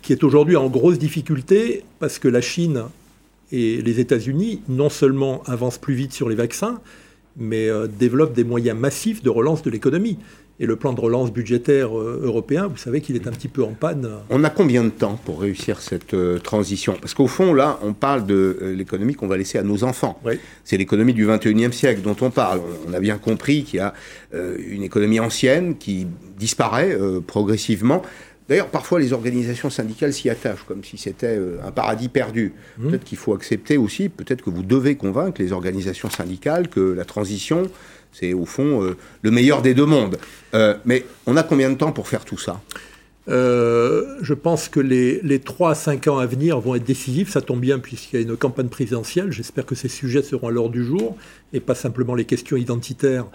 [0.00, 2.84] qui est aujourd'hui en grosse difficulté, parce que la Chine
[3.52, 6.80] et les États-Unis, non seulement avancent plus vite sur les vaccins,
[7.36, 10.18] mais euh, développent des moyens massifs de relance de l'économie.
[10.58, 13.62] Et le plan de relance budgétaire euh, européen, vous savez qu'il est un petit peu
[13.62, 14.08] en panne.
[14.30, 16.96] On a combien de temps pour réussir cette euh, transition?
[16.98, 20.18] Parce qu'au fond, là, on parle de euh, l'économie qu'on va laisser à nos enfants.
[20.64, 22.62] C'est l'économie du 21e siècle dont on parle.
[22.88, 23.92] On a bien compris qu'il y a
[24.32, 26.06] une économie ancienne qui
[26.38, 28.02] disparaît progressivement.
[28.48, 32.52] D'ailleurs, parfois, les organisations syndicales s'y attachent, comme si c'était un paradis perdu.
[32.78, 32.88] Mmh.
[32.88, 37.04] Peut-être qu'il faut accepter aussi, peut-être que vous devez convaincre les organisations syndicales que la
[37.04, 37.64] transition,
[38.18, 40.16] c'est au fond euh, le meilleur des deux mondes.
[40.54, 42.60] Euh, mais on a combien de temps pour faire tout ça?
[43.28, 47.30] Euh, je pense que les, les 3 à 5 ans à venir vont être décisifs.
[47.30, 49.32] Ça tombe bien puisqu'il y a une campagne présidentielle.
[49.32, 51.16] J'espère que ces sujets seront à l'ordre du jour
[51.52, 53.26] et pas simplement les questions identitaires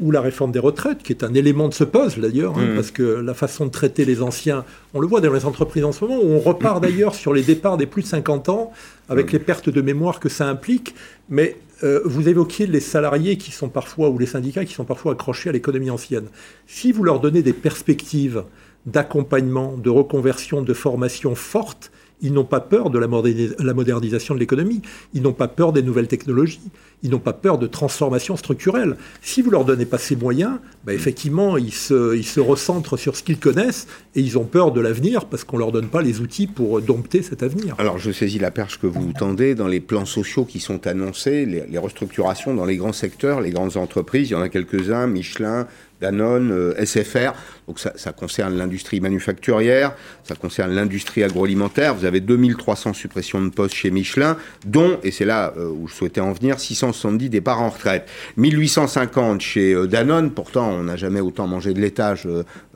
[0.00, 2.74] ou la réforme des retraites, qui est un élément de ce puzzle d'ailleurs, hein, mmh.
[2.74, 5.92] parce que la façon de traiter les anciens, on le voit dans les entreprises en
[5.92, 8.72] ce moment, où on repart d'ailleurs sur les départs des plus de 50 ans,
[9.08, 9.32] avec mmh.
[9.32, 10.94] les pertes de mémoire que ça implique.
[11.28, 15.12] Mais euh, vous évoquiez les salariés qui sont parfois, ou les syndicats qui sont parfois
[15.12, 16.26] accrochés à l'économie ancienne.
[16.66, 18.44] Si vous leur donnez des perspectives
[18.86, 21.90] d'accompagnement, de reconversion, de formation fortes,
[22.22, 24.82] ils n'ont pas peur de la modernisation de l'économie,
[25.14, 26.60] ils n'ont pas peur des nouvelles technologies,
[27.02, 28.96] ils n'ont pas peur de transformations structurelles.
[29.22, 33.16] Si vous leur donnez pas ces moyens, bah, effectivement, ils se, ils se recentrent sur
[33.16, 36.20] ce qu'ils connaissent et ils ont peur de l'avenir parce qu'on leur donne pas les
[36.20, 37.74] outils pour dompter cet avenir.
[37.78, 41.46] Alors je saisis la perche que vous tendez dans les plans sociaux qui sont annoncés,
[41.46, 45.06] les, les restructurations dans les grands secteurs, les grandes entreprises, il y en a quelques-uns,
[45.06, 45.66] Michelin,
[46.00, 47.34] Danone, euh, SFR.
[47.68, 51.94] Donc ça, concerne l'industrie manufacturière, ça concerne l'industrie agroalimentaire.
[51.94, 54.36] Vous avez 2300 suppressions de postes chez Michelin,
[54.66, 56.58] dont, et c'est là euh, où je souhaitais en venir,
[56.92, 58.08] 670 départs en retraite.
[58.36, 62.28] 1850 chez euh, Danone, pourtant on n'a jamais autant mangé de laitage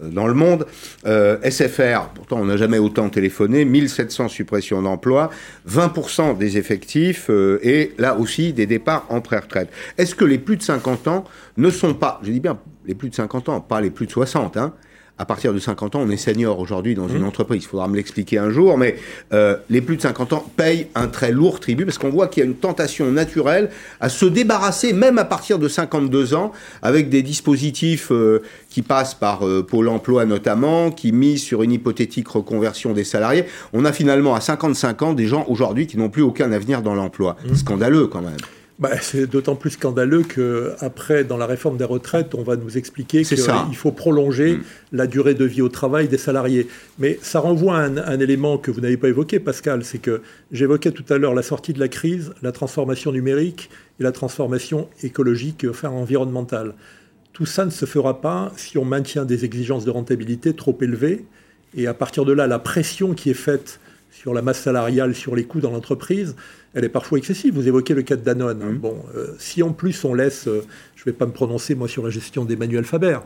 [0.02, 0.66] dans le monde.
[1.04, 3.64] SFR, pourtant on n'a jamais autant téléphoné.
[3.64, 5.30] 1700 suppressions d'emplois,
[5.68, 7.30] 20% des effectifs
[7.62, 9.68] et là aussi des départs en pré-retraite.
[9.98, 11.24] Est-ce que les plus de 50 ans
[11.56, 14.12] ne sont pas, je dis bien les plus de 50 ans, pas les plus de
[14.12, 14.56] 60.
[14.56, 14.74] Hein.
[15.16, 17.26] À partir de 50 ans, on est senior aujourd'hui dans une mmh.
[17.26, 17.62] entreprise.
[17.62, 18.96] Il faudra me l'expliquer un jour, mais
[19.32, 22.42] euh, les plus de 50 ans payent un très lourd tribut parce qu'on voit qu'il
[22.42, 26.50] y a une tentation naturelle à se débarrasser, même à partir de 52 ans,
[26.82, 31.70] avec des dispositifs euh, qui passent par euh, Pôle emploi notamment, qui misent sur une
[31.70, 33.44] hypothétique reconversion des salariés.
[33.72, 36.96] On a finalement à 55 ans des gens aujourd'hui qui n'ont plus aucun avenir dans
[36.96, 37.36] l'emploi.
[37.46, 37.54] Mmh.
[37.54, 38.34] Scandaleux quand même.
[38.80, 43.22] Bah, c'est d'autant plus scandaleux qu'après, dans la réforme des retraites, on va nous expliquer
[43.22, 44.62] qu'il faut prolonger mm.
[44.92, 46.66] la durée de vie au travail des salariés.
[46.98, 50.90] Mais ça renvoie à un, élément que vous n'avez pas évoqué, Pascal, c'est que j'évoquais
[50.90, 55.64] tout à l'heure la sortie de la crise, la transformation numérique et la transformation écologique,
[55.70, 56.74] enfin environnementale.
[57.32, 61.24] Tout ça ne se fera pas si on maintient des exigences de rentabilité trop élevées.
[61.76, 63.78] Et à partir de là, la pression qui est faite
[64.14, 66.36] sur la masse salariale, sur les coûts dans l'entreprise,
[66.72, 67.52] elle est parfois excessive.
[67.54, 68.78] Vous évoquez le cas de Danone.
[68.78, 71.88] Bon, euh, si en plus on laisse, euh, je ne vais pas me prononcer moi
[71.88, 73.18] sur la gestion d'Emmanuel Faber,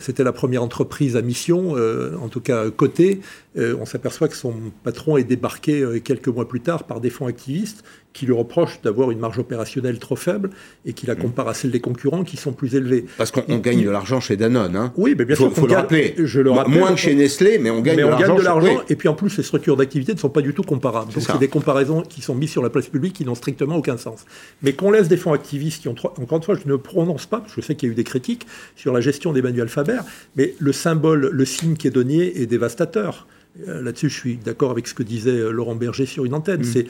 [0.00, 3.20] c'était la première entreprise à mission, euh, en tout cas cotée.
[3.56, 7.08] Euh, on s'aperçoit que son patron est débarqué euh, quelques mois plus tard par des
[7.08, 10.50] fonds activistes qui lui reprochent d'avoir une marge opérationnelle trop faible
[10.86, 11.18] et qui la mm.
[11.18, 13.04] comparent à celle des concurrents qui sont plus élevées.
[13.18, 14.74] Parce qu'on gagne de l'argent chez Danone.
[14.74, 14.92] Hein.
[14.96, 15.52] Oui, mais bien sûr.
[15.52, 16.14] Faut, le rappeler.
[16.16, 16.78] Je le rappelle.
[16.78, 18.24] Moins que chez Nestlé, mais on gagne mais de l'argent.
[18.24, 18.82] on gagne de l'argent.
[18.88, 21.12] Et puis en plus, les structures d'activité ne sont pas du tout comparables.
[21.12, 23.98] Donc c'est des comparaisons qui sont mises sur la place publique qui n'ont strictement aucun
[23.98, 24.24] sens.
[24.62, 25.94] Mais qu'on laisse des fonds activistes qui ont.
[26.02, 27.96] Encore une fois, je ne prononce pas, parce que je sais qu'il y a eu
[27.96, 28.46] des critiques
[28.76, 30.00] sur la gestion d'Emmanuel Faber,
[30.36, 33.26] mais le symbole, le signe qui est donné est dévastateur.
[33.68, 36.62] Euh, là-dessus, je suis d'accord avec ce que disait euh, Laurent Berger sur une antenne.
[36.62, 36.84] Mm.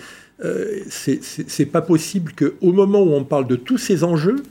[0.44, 4.42] Euh, c'est pas possible qu'au moment où on parle de tous ces enjeux,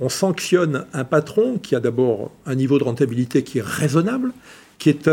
[0.00, 4.32] on sanctionne un patron qui a d'abord un niveau de rentabilité qui est raisonnable,
[4.78, 5.10] qui est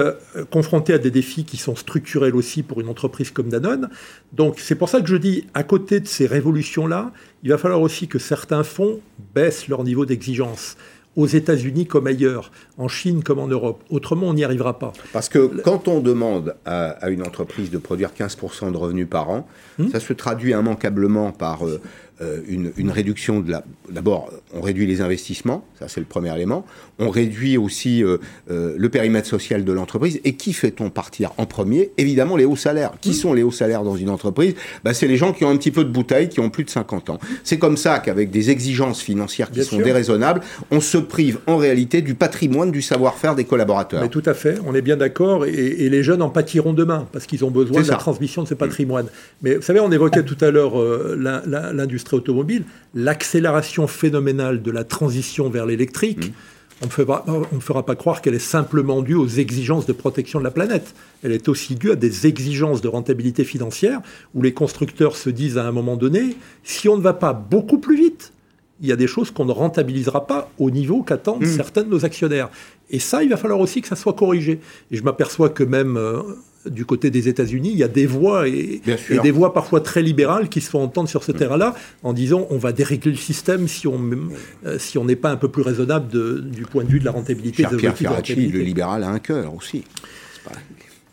[0.52, 3.90] confronté à des défis qui sont structurels aussi pour une entreprise comme Danone.
[4.34, 7.12] Donc c'est pour ça que je dis, à côté de ces révolutions-là,
[7.44, 9.00] il va falloir aussi que certains fonds
[9.34, 10.78] baissent leur niveau d'exigence
[11.16, 13.84] aux États-Unis comme ailleurs, en Chine comme en Europe.
[13.90, 14.94] Autrement, on n'y arrivera pas.
[15.14, 19.48] Parce que quand on demande à, une entreprise de produire 15% de revenus par an,
[19.80, 21.82] hmm ça se traduit immanquablement par euh,
[22.22, 23.66] euh, une, réduction de la.
[23.90, 26.66] D'abord, on réduit les investissements, ça c'est le premier élément.
[26.98, 30.22] On réduit aussi euh, euh, le périmètre social de l'entreprise.
[30.24, 31.92] Et qui fait-on partir en premier?
[31.98, 32.94] Évidemment, les hauts salaires.
[33.02, 34.56] Qui sont les hauts salaires dans une entreprise?
[34.86, 36.70] Bah, C'est les gens qui ont un petit peu de bouteille, qui ont plus de
[36.70, 37.20] 50 ans.
[37.44, 40.40] C'est comme ça qu'avec des exigences financières qui sont déraisonnables,
[40.72, 44.02] on se prive en réalité du patrimoine, du savoir-faire des collaborateurs.
[44.02, 45.46] Mais tout à fait, on est bien d'accord.
[45.46, 48.54] Et, les jeunes en pâtiront demain, parce qu'ils ont besoin de la transmission de ce
[48.54, 49.08] patrimoine.
[49.42, 50.82] Mais vous savez, on évoquait tout à l'heure
[51.18, 52.64] l'industrie automobile,
[52.94, 56.84] l'accélération phénoménale de la transition vers l'électrique, mmh.
[56.84, 60.52] on ne fera pas croire qu'elle est simplement due aux exigences de protection de la
[60.52, 60.94] planète.
[61.24, 64.02] Elle est aussi due à des exigences de rentabilité financière
[64.34, 67.80] où les constructeurs se disent à un moment donné, si on ne va pas beaucoup
[67.80, 68.34] plus vite,
[68.82, 71.56] il y a des choses qu'on ne rentabilisera pas au niveau qu'attendent mmh.
[71.56, 72.50] certains de nos actionnaires.
[72.90, 74.60] Et ça, il va falloir aussi que ça soit corrigé.
[74.92, 76.22] Et je m'aperçois que même euh,
[76.66, 78.82] du côté des États-Unis, il y a des voix et,
[79.22, 81.36] des voix parfois très libérales qui se font entendre sur ce mm.
[81.36, 84.00] terrain-là en disant on va dérégler le système si on
[84.66, 86.08] euh, si on n'est pas un peu plus raisonnable
[86.42, 87.64] du point de vue de la rentabilité.
[87.64, 89.84] Cher Pierre Ferracci, le libéral a un cœur aussi.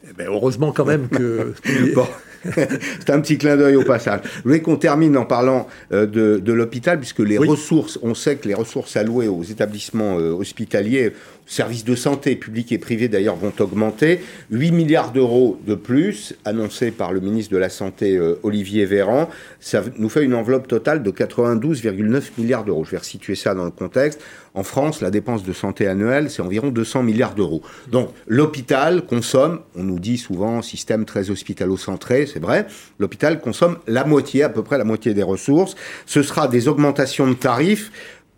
[0.09, 1.55] Eh ben, heureusement quand même que.
[1.95, 2.07] bon.
[2.45, 4.21] C'est un petit clin d'œil au passage.
[4.38, 8.49] Je voulais qu'on termine en parlant euh, de, l'hôpital, puisque les ressources, on sait que
[8.49, 11.12] les ressources allouées aux établissements euh, hospitaliers
[11.46, 14.20] services de santé publics et privés d'ailleurs vont augmenter.
[14.50, 19.28] 8 milliards d'euros de plus, annoncés par le ministre de la Santé euh, Olivier Véran.
[19.61, 22.85] Ça nous fait une enveloppe totale de 92,9 milliards d'euros.
[22.85, 24.20] Je vais resituer ça dans le contexte.
[24.55, 27.62] En France, la dépense de santé annuelle, c'est environ 200 milliards d'euros.
[27.90, 32.66] Donc l'hôpital consomme, on nous dit souvent système très hospitalo-centré, c'est vrai,
[32.98, 35.74] l'hôpital consomme la moitié, à peu près la moitié des ressources.
[36.07, 37.90] Ce sera des augmentations de tarifs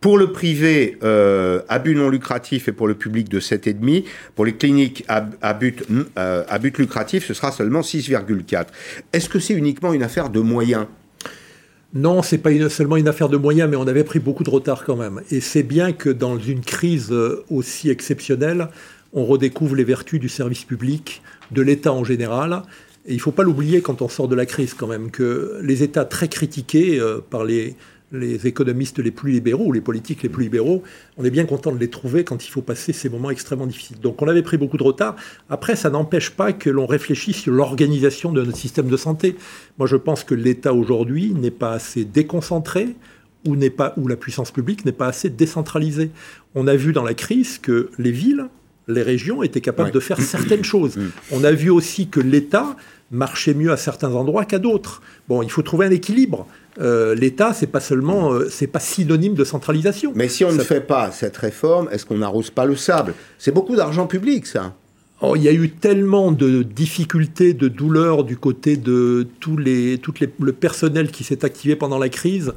[0.04, 4.04] pour le privé, euh, à but non lucratif et pour le public de 7,5.
[4.34, 5.82] Pour les cliniques à, but,
[6.18, 8.66] euh, à but lucratif, ce sera seulement 6,4.
[9.14, 10.84] Est-ce que c'est uniquement une affaire de moyens?
[11.94, 14.84] Non, c'est pas seulement une affaire de moyens, mais on avait pris beaucoup de retard
[14.84, 15.22] quand même.
[15.30, 18.68] Et c'est bien que dans une crise euh, aussi exceptionnelle,
[19.14, 22.60] on redécouvre les vertus du service public, de l'État en général.
[23.06, 25.58] Et il ne faut pas l'oublier quand on sort de la crise quand même, que
[25.62, 27.76] les États très critiqués par les,
[28.14, 30.82] les économistes les plus libéraux, ou les politiques les plus libéraux,
[31.16, 34.00] on est bien content de les trouver quand il faut passer ces moments extrêmement difficiles.
[34.00, 35.16] Donc on avait pris beaucoup de retard.
[35.50, 39.36] Après, ça n'empêche pas que l'on réfléchisse sur l'organisation de notre système de santé.
[39.78, 42.94] Moi, je pense que l'État aujourd'hui n'est pas assez déconcentré
[43.46, 46.10] ou, n'est pas, ou la puissance publique n'est pas assez décentralisée.
[46.54, 48.46] On a vu dans la crise que les villes,
[48.88, 50.96] les régions étaient capables de faire certaines choses.
[50.96, 51.10] Mm.
[51.32, 52.76] On a vu aussi que l'État
[53.10, 55.02] marchait mieux à certains endroits qu'à d'autres.
[55.28, 56.46] Bon, il faut trouver un équilibre.
[56.80, 60.12] Euh, l'État, c'est pas seulement, euh, c'est pas synonyme de centralisation.
[60.14, 63.14] Mais si on ne fait pas cette réforme, est-ce qu'on n'arrose pas le sable?
[63.38, 64.74] C'est beaucoup d'argent public, ça.
[65.20, 69.98] Oh, il y a eu tellement de difficultés, de douleurs du côté de tous les,
[69.98, 72.52] tout le personnel qui s'est activé pendant la crise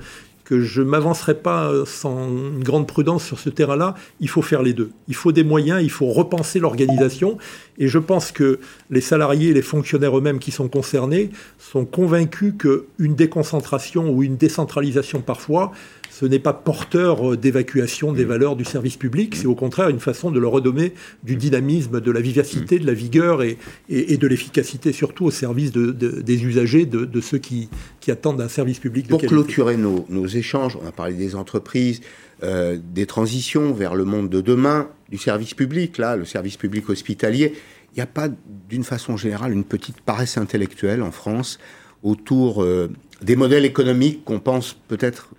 [0.47, 3.95] que je ne m'avancerai pas sans une grande prudence sur ce terrain-là.
[4.21, 4.91] Il faut faire les deux.
[5.09, 7.37] Il faut des moyens, il faut repenser l'organisation.
[7.77, 12.53] Et je pense que les salariés et les fonctionnaires eux-mêmes qui sont concernés sont convaincus
[12.57, 15.73] qu'une déconcentration ou une décentralisation parfois
[16.19, 18.27] ce n'est pas porteur euh, d'évacuation des mm.
[18.27, 22.11] valeurs du service public, c'est au contraire une façon de leur redonner du dynamisme, de
[22.11, 22.81] la vivacité, mm.
[22.81, 27.69] de la vigueur et, de l'efficacité, surtout au service des usagers, de, ceux qui,
[28.07, 32.01] attendent un service public de Pour clôturer nos, échanges, on a parlé des entreprises,
[32.41, 36.89] euh, des transitions vers le monde de demain, du service public, là, le service public
[36.89, 37.53] hospitalier.
[37.91, 38.29] Il n'y a pas,
[38.69, 41.59] d'une façon générale, une petite paresse intellectuelle en France
[42.01, 42.89] autour euh,
[43.21, 45.29] des modèles économiques qu'on pense peut-être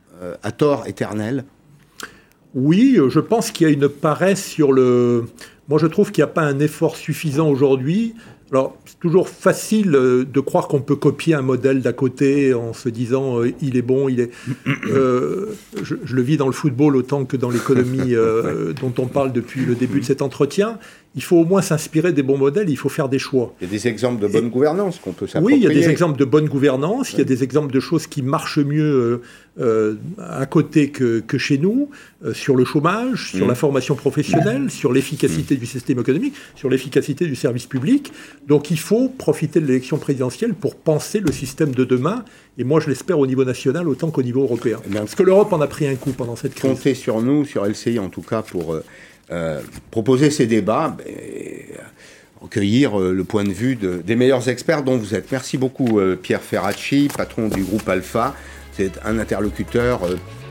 [0.43, 1.45] à tort éternel
[2.55, 5.25] Oui, je pense qu'il y a une paresse sur le...
[5.69, 8.15] Moi, je trouve qu'il n'y a pas un effort suffisant aujourd'hui
[8.51, 12.73] alors, c'est toujours facile euh, de croire qu'on peut copier un modèle d'à côté en
[12.73, 14.31] se disant euh, il est bon, il est.
[14.89, 18.15] Euh, je, le vis dans le football autant que dans l'économie
[18.81, 20.79] dont on parle depuis le début de cet entretien
[21.19, 23.53] il faut au moins s'inspirer des bons modèles, il faut faire des choix.
[23.61, 25.59] Il y a des exemples de bonne gouvernance qu'on peut s'approprier.
[25.59, 27.81] Oui, il y a des exemples de bonne gouvernance, il y a des exemples de
[27.81, 29.23] choses qui marchent mieux euh,
[29.61, 31.91] euh, à côté que, chez nous,
[32.25, 33.49] euh, sur le chômage, sur mmh.
[33.49, 34.71] la formation professionnelle, mmh.
[34.71, 38.13] sur l'efficacité du système économique, sur l'efficacité du service public.
[38.47, 42.25] Donc il faut profiter de l'élection présidentielle pour penser le système de demain,
[42.59, 44.79] et moi je l'espère au niveau national autant qu'au niveau européen.
[44.89, 46.71] Eh Parce que l'Europe en a pris un coup pendant cette crise.
[46.71, 48.85] Comptez sur nous, sur LCI en tout cas, pour euh,
[49.91, 51.05] proposer ces débats, ben,
[52.41, 55.31] recueillir euh, le point de vue des meilleurs experts dont vous êtes.
[55.33, 58.35] Merci beaucoup euh, Pierre Ferracci, patron du groupe Alpha.
[58.73, 60.01] C'est un interlocuteur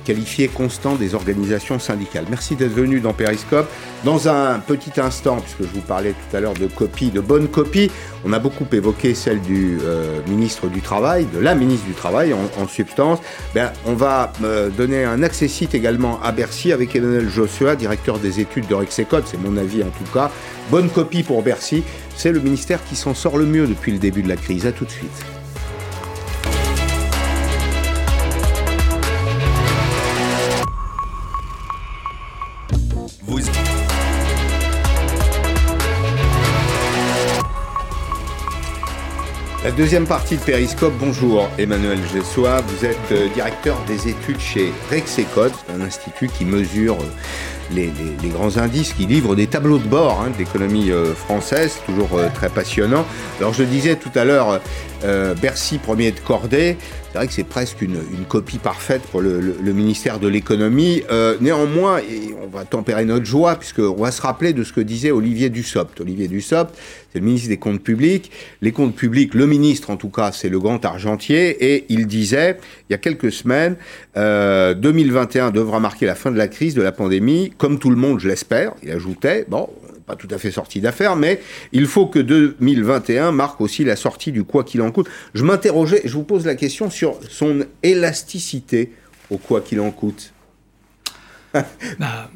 [0.08, 2.24] qualifié constant des organisations syndicales.
[2.30, 3.68] Merci d'être venu dans Periscope.
[4.06, 7.50] Dans un petit instant, puisque je vous parlais tout à l'heure de copie, de bonne
[7.50, 7.92] copie,
[8.24, 12.34] on a beaucoup évoqué celle du euh, ministre du Travail, de la ministre du Travail
[12.34, 13.20] en, substance.
[13.54, 18.40] Ben, on va euh, donner un accès-site également à Bercy avec Emmanuel Joshua, directeur des
[18.40, 20.32] études de Rexecode, c'est mon avis en tout cas.
[20.72, 21.84] Bonne copie pour Bercy,
[22.16, 24.66] c'est le ministère qui s'en sort le mieux depuis le début de la crise.
[24.66, 25.37] A tout de suite.
[39.68, 44.72] La deuxième partie de Périscope, bonjour Emmanuel Gessois, vous êtes euh, directeur des études chez
[44.90, 50.22] Rexecode, un institut qui mesure euh, les, grands indices, qui livre des tableaux de bord
[50.22, 53.06] hein, d'économie euh, française, toujours très passionnant.
[53.42, 54.62] Alors je disais tout à l'heure,
[55.42, 56.78] Bercy premier de cordée,
[57.18, 61.04] c'est vrai que c'est presque une, copie parfaite pour le, ministère de l'économie.
[61.10, 62.00] Euh, néanmoins,
[62.44, 66.00] on va tempérer notre joie puisqu'on va se rappeler de ce que disait Olivier Dussopt.
[66.02, 66.76] Olivier Dussopt,
[67.12, 68.32] c'est le ministre des Comptes publics.
[68.62, 71.74] Les comptes publics, le ministre en tout cas, c'est le grand argentier.
[71.74, 72.58] Et il disait,
[72.90, 73.78] il y a quelques semaines,
[74.16, 77.96] 2021 euh, devra marquer la fin de la crise, de la pandémie, comme tout le
[77.96, 78.74] monde, je l'espère.
[78.84, 79.70] Il ajoutait, bon,
[80.08, 81.42] pas tout à fait sorti d'affaires, mais
[81.74, 85.10] il faut que 2021 marque aussi la sortie du quoi qu'il en coûte.
[85.34, 88.94] Je m'interrogeais, je vous pose la question sur son élasticité
[89.30, 90.34] au quoi qu'il en coûte.
[92.00, 92.30] Bah,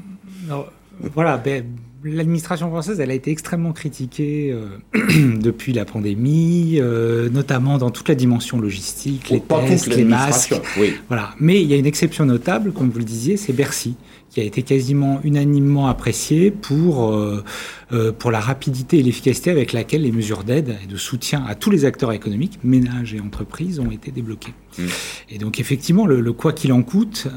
[1.14, 1.64] voilà, ben,
[2.04, 8.10] l'administration française, elle a été extrêmement critiquée euh, depuis la pandémie, euh, notamment dans toute
[8.10, 10.60] la dimension logistique, les tests, les masques.
[10.78, 10.96] Oui.
[11.08, 11.36] Voilà.
[11.40, 13.96] Mais il y a une exception notable, comme vous le disiez, c'est Bercy
[14.32, 17.44] qui a été quasiment unanimement apprécié pour, euh,
[17.92, 21.54] euh, pour la rapidité et l'efficacité avec laquelle les mesures d'aide et de soutien à
[21.54, 24.54] tous les acteurs économiques, ménages et entreprises, ont été débloquées.
[24.80, 24.84] Mmh.
[25.32, 27.28] Et donc effectivement, le, quoi qu'il en coûte,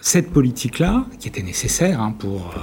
[0.00, 2.60] cette politique-là, qui était nécessaire hein, pour euh,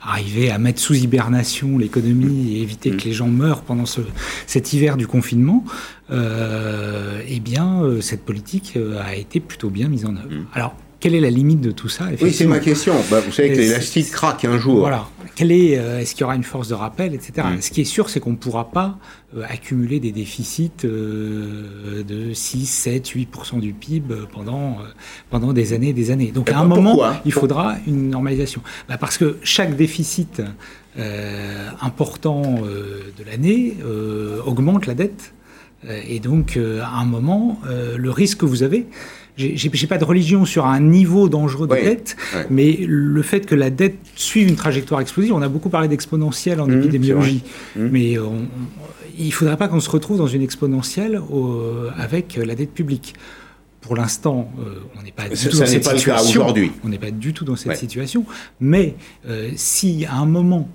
[0.00, 3.08] arriver à mettre sous hibernation l'économie et éviter que mmh.
[3.08, 4.00] les gens meurent pendant ce,
[4.46, 5.64] cet hiver du confinement,
[6.12, 10.30] euh, eh bien, cette politique a été plutôt bien mise en œuvre.
[10.30, 10.46] Mmh.
[10.54, 12.94] Alors, quelle est la limite de tout ça Oui, c'est ma question.
[13.10, 14.80] Bah, vous savez que l'élastique craque un jour.
[14.80, 15.06] Voilà.
[15.36, 17.46] Quelle est, euh, est-ce qu'il y aura une force de rappel, etc.
[17.46, 17.60] Mm.
[17.60, 18.98] Ce qui est sûr, c'est qu'on ne pourra pas
[19.36, 24.78] euh, accumuler des déficits euh, de 6, 7, 8% du PIB pendant,
[25.30, 26.32] pendant des années et des années.
[26.32, 28.62] Donc à un moment, il faudra une normalisation.
[28.88, 30.42] Bah, parce que chaque déficit
[31.80, 33.76] important de l'année
[34.44, 35.32] augmente la dette.
[35.88, 38.88] Et donc, à un moment, le risque que vous avez,
[39.38, 42.16] j'ai pas de religion sur un niveau dangereux de dette,
[42.50, 46.60] mais le fait que la dette suive une trajectoire explosive, on a beaucoup parlé d'exponentielle
[46.60, 47.42] en mmh, épidémiologie,
[47.76, 47.88] mmh.
[47.90, 48.16] mais
[49.18, 51.20] il ne faudrait pas qu'on se retrouve dans une exponentielle
[51.96, 53.14] avec la dette publique.
[53.80, 56.46] Pour l'instant, euh, on n'est pas du tout dans cette situation.
[56.84, 58.26] On n'est pas du tout dans cette situation.
[58.60, 58.96] Mais
[59.26, 60.68] euh, si à un moment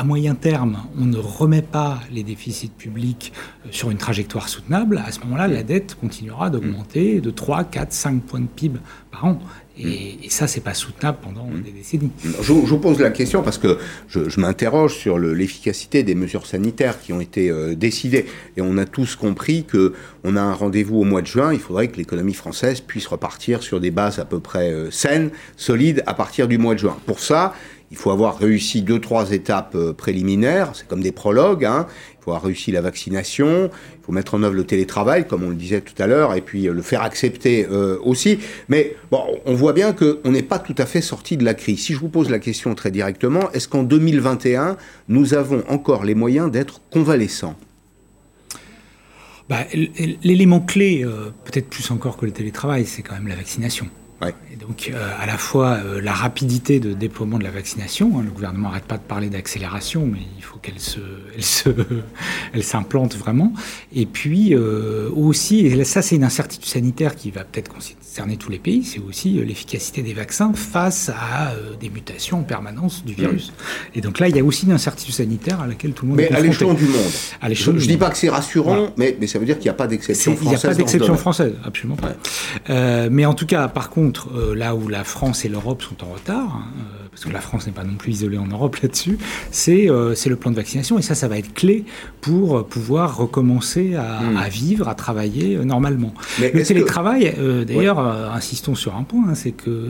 [0.00, 3.34] à moyen terme, on ne remet pas les déficits publics
[3.66, 7.92] euh, sur une trajectoire soutenable, à ce moment-là, la dette continuera d'augmenter de 3, 4,
[7.92, 8.78] 5 points de PIB
[9.10, 9.38] par an.
[9.78, 11.62] Et, ça, c'est pas soutenable pendant mm.
[11.62, 12.10] des décennies.
[12.24, 17.12] Je, vous pose la question parce que je, m'interroge sur l'efficacité des mesures sanitaires qui
[17.12, 18.24] ont été euh, décidées.
[18.56, 19.92] Et on a tous compris que
[20.24, 21.52] on a un rendez-vous au mois de juin.
[21.52, 25.30] Il faudrait que l'économie française puisse repartir sur des bases à peu près euh, saines,
[25.56, 26.96] solides, à partir du mois de juin.
[27.06, 27.54] Pour ça,
[27.90, 31.86] il faut avoir réussi deux, trois étapes euh, préliminaires, c'est comme des prologues, hein.
[32.12, 35.48] il faut avoir réussi la vaccination, il faut mettre en œuvre le télétravail, comme on
[35.48, 38.38] le disait tout à l'heure, et puis euh, le faire accepter euh, aussi.
[38.68, 41.80] Mais on voit bien qu'on n'est pas tout à fait sorti de la crise.
[41.80, 44.76] Si je vous pose la question très directement, est-ce qu'en 2021,
[45.08, 47.56] nous avons encore les moyens d'être convalescents?
[49.48, 49.66] Bah,
[50.22, 51.04] L'élément clé,
[51.44, 53.88] peut-être plus encore que le télétravail, c'est quand même la vaccination.
[54.28, 58.22] Et donc, euh, à la fois euh, la rapidité de déploiement de la vaccination, hein,
[58.22, 61.00] le gouvernement n'arrête pas de parler d'accélération, mais il faut qu'elle se,
[61.34, 61.70] elle se,
[62.52, 63.54] elle s'implante vraiment.
[63.94, 68.50] Et puis euh, aussi, et ça c'est une incertitude sanitaire qui va peut-être concerner tous
[68.50, 73.52] les pays, c'est aussi l'efficacité des vaccins face à des mutations en permanence du virus.
[73.94, 76.18] Et donc là, il y a aussi une incertitude sanitaire à laquelle tout le monde
[76.18, 77.00] mais est à l'échelon du monde.
[77.40, 79.70] À je ne dis pas que c'est rassurant, mais, mais, ça veut dire qu'il n'y
[79.70, 80.44] a pas d'exception française.
[80.44, 83.08] Il n'y a pas d'exception française, absolument pas.
[83.08, 86.12] Mais en tout cas, par contre, euh, là où la France et l'Europe sont en
[86.12, 89.18] retard, hein, euh, parce que la France n'est pas non plus isolée en Europe là-dessus,
[89.50, 90.98] c'est le plan de vaccination.
[90.98, 91.84] Et ça, ça va être clé
[92.20, 94.48] pour pouvoir recommencer à, hmm.
[94.50, 96.14] vivre, à travailler normalement.
[96.40, 97.34] Mais le télétravail,
[97.66, 99.88] d'ailleurs, insistons sur un point, hein, c'est que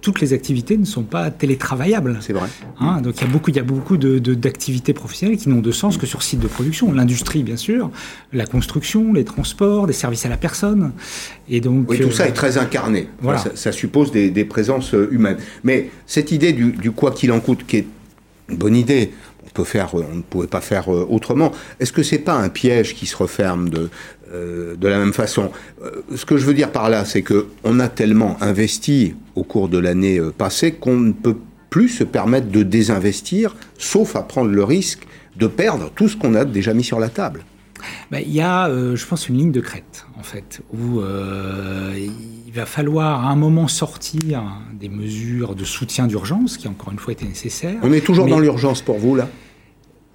[0.00, 2.18] toutes les activités ne sont pas télétravaillables.
[2.20, 2.48] C'est vrai.
[2.80, 5.60] Hein, donc il y a beaucoup, il y a beaucoup d'activités de, professionnelles qui n'ont
[5.60, 6.92] de sens que sur site de production.
[6.92, 7.90] L'industrie, bien sûr,
[8.32, 10.92] la construction, les transports, des services à la personne.
[11.48, 13.08] Et donc, oui, tout ça est très incarné.
[13.20, 13.42] Voilà.
[13.54, 15.36] Ça, suppose des, présences euh, humaines.
[15.64, 16.59] Mais cette idée du,
[16.94, 17.86] quoi qu'il en coûte, qui est
[18.48, 19.12] une bonne idée,
[19.46, 21.52] on, peut faire, on ne pouvait pas faire euh, autrement.
[21.78, 23.90] Est-ce que c'est pas un piège qui se referme de,
[24.32, 25.50] euh, la même façon?
[26.14, 29.68] Ce que je veux dire par là, c'est que on a tellement investi au cours
[29.68, 31.36] de l'année passée qu'on ne peut
[31.70, 35.06] plus se permettre de désinvestir, sauf à prendre le risque
[35.36, 37.44] de perdre tout ce qu'on a déjà mis sur la table.
[38.10, 41.94] Ben, il y a, euh, je pense, une ligne de crête, en fait, où euh,
[42.46, 46.98] il va falloir à un moment sortir des mesures de soutien d'urgence, qui encore une
[46.98, 47.78] fois étaient nécessaires.
[47.82, 49.28] On est toujours dans l'urgence pour vous, là?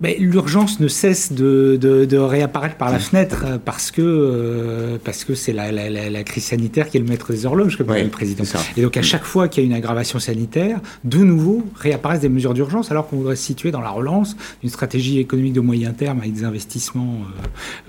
[0.01, 5.35] L'urgence ne cesse de, de, réapparaître par la fenêtre euh, parce que euh, parce que
[5.35, 8.43] c'est la, la, la, crise sanitaire qui est le maître des horloges, comme le président.
[8.75, 12.29] Et donc à chaque fois qu'il y a une aggravation sanitaire, de nouveau réapparaissent des
[12.29, 15.93] mesures d'urgence alors qu'on voudrait se situer dans la relance d'une stratégie économique de moyen
[15.93, 17.19] terme avec des investissements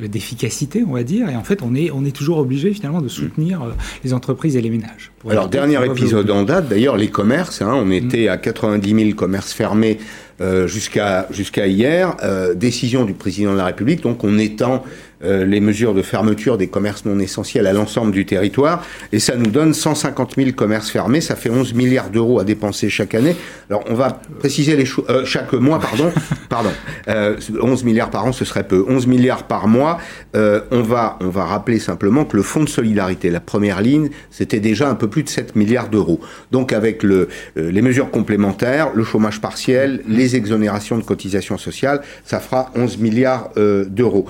[0.00, 1.28] euh, d'efficacité, on va dire.
[1.28, 3.62] Et en fait, on est on est toujours obligé finalement de soutenir
[4.04, 5.10] les entreprises et les ménages.
[5.28, 9.52] Alors dernier épisode en date, d'ailleurs les commerces, hein, on était à 90 000 commerces
[9.52, 10.25] fermés euh,
[10.66, 14.78] jusqu'à jusqu'à hier, euh, décision du président de la République, donc on étend euh,
[15.22, 19.50] les mesures de fermeture des commerces non essentiels à l'ensemble du territoire, et ça nous
[19.50, 23.34] donne 150 000 commerces fermés, ça fait 11 milliards d'euros à dépenser chaque année.
[23.70, 26.12] Alors on va préciser les choses, euh, chaque mois, pardon,
[26.48, 26.70] pardon,
[27.08, 29.98] 11 milliards par an, ce serait peu, 11 milliards par mois.
[30.34, 34.60] on va on va rappeler simplement que le fonds de solidarité, la première ligne, c'était
[34.60, 36.20] déjà un peu plus de 7 milliards d'euros.
[36.52, 42.40] Donc avec le les mesures complémentaires, le chômage partiel, les exonérations de cotisations sociales, ça
[42.40, 44.26] fera 11 milliards euh, d'euros.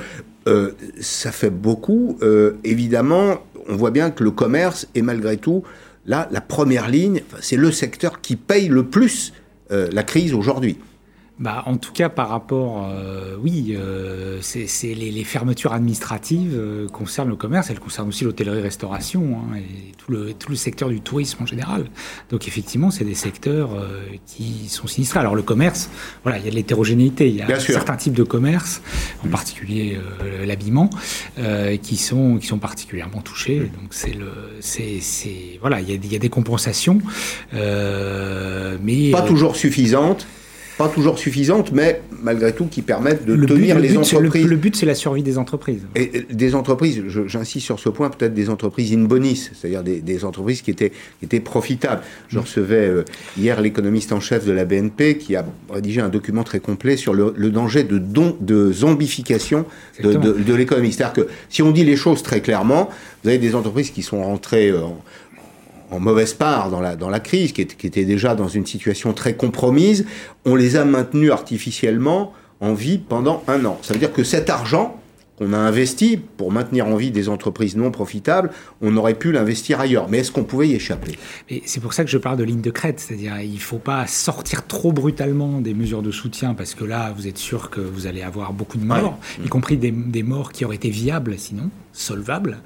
[0.46, 2.18] Euh, ça fait beaucoup.
[2.22, 3.38] Euh, évidemment,
[3.68, 5.64] on voit bien que le commerce est malgré tout,
[6.06, 9.32] là, la première ligne, c'est le secteur qui paye le plus
[9.68, 10.78] la crise aujourd'hui.
[11.38, 16.88] Bah, en tout cas, par rapport, euh, oui, euh, c'est les, les, fermetures administratives euh,
[16.88, 21.02] concernent le commerce, elles concernent aussi l'hôtellerie-restauration hein, et tout le, tout le secteur du
[21.02, 21.84] tourisme en général.
[22.30, 25.20] Donc effectivement, c'est des secteurs euh, qui sont sinistrés.
[25.20, 25.90] Alors le commerce,
[26.22, 27.28] voilà, il y a de l'hétérogénéité.
[27.28, 28.80] Il y a certains types de commerce,
[29.22, 30.88] en particulier euh, l'habillement,
[31.82, 33.58] qui sont qui sont particulièrement touchés.
[33.58, 35.02] Donc c'est le, c'est
[35.60, 36.98] voilà, il y, a, il y a des compensations,
[37.52, 40.26] mais pas toujours suffisantes
[40.78, 44.46] pas toujours suffisantes, mais malgré tout qui permettent de tenir les entreprises.
[44.46, 45.82] Le, but, c'est la survie des entreprises.
[45.94, 50.62] Et, des entreprises, j'insiste sur ce point, peut-être des entreprises in bonis, c'est-à-dire des, entreprises
[50.62, 52.02] qui étaient, étaient profitables.
[52.28, 53.04] Je recevais euh,
[53.38, 57.14] hier l'économiste en chef de la BNP qui a rédigé un document très complet sur
[57.14, 59.64] le, danger de, don, de zombification
[60.02, 60.92] de, de l'économie.
[60.92, 62.90] C'est-à-dire que si on dit les choses très clairement,
[63.26, 64.82] vous avez des entreprises qui sont rentrées euh,
[65.90, 69.34] en mauvaise part dans la, dans la crise, qui, était déjà dans une situation très
[69.34, 70.06] compromise,
[70.44, 73.78] on les a maintenus artificiellement en vie pendant un an.
[73.82, 75.00] Ça veut dire que cet argent
[75.38, 79.80] qu'on a investi pour maintenir en vie des entreprises non profitables, on aurait pu l'investir
[79.80, 80.08] ailleurs.
[80.08, 81.18] Mais est-ce qu'on pouvait y échapper?
[81.66, 84.06] C'est pour ça que je parle de ligne de crête, c'est-à-dire il ne faut pas
[84.06, 88.06] sortir trop brutalement des mesures de soutien, parce que là, vous êtes sûr que vous
[88.06, 91.70] allez avoir beaucoup de morts, y compris des, des morts qui auraient été viables sinon
[91.96, 92.58] solvable,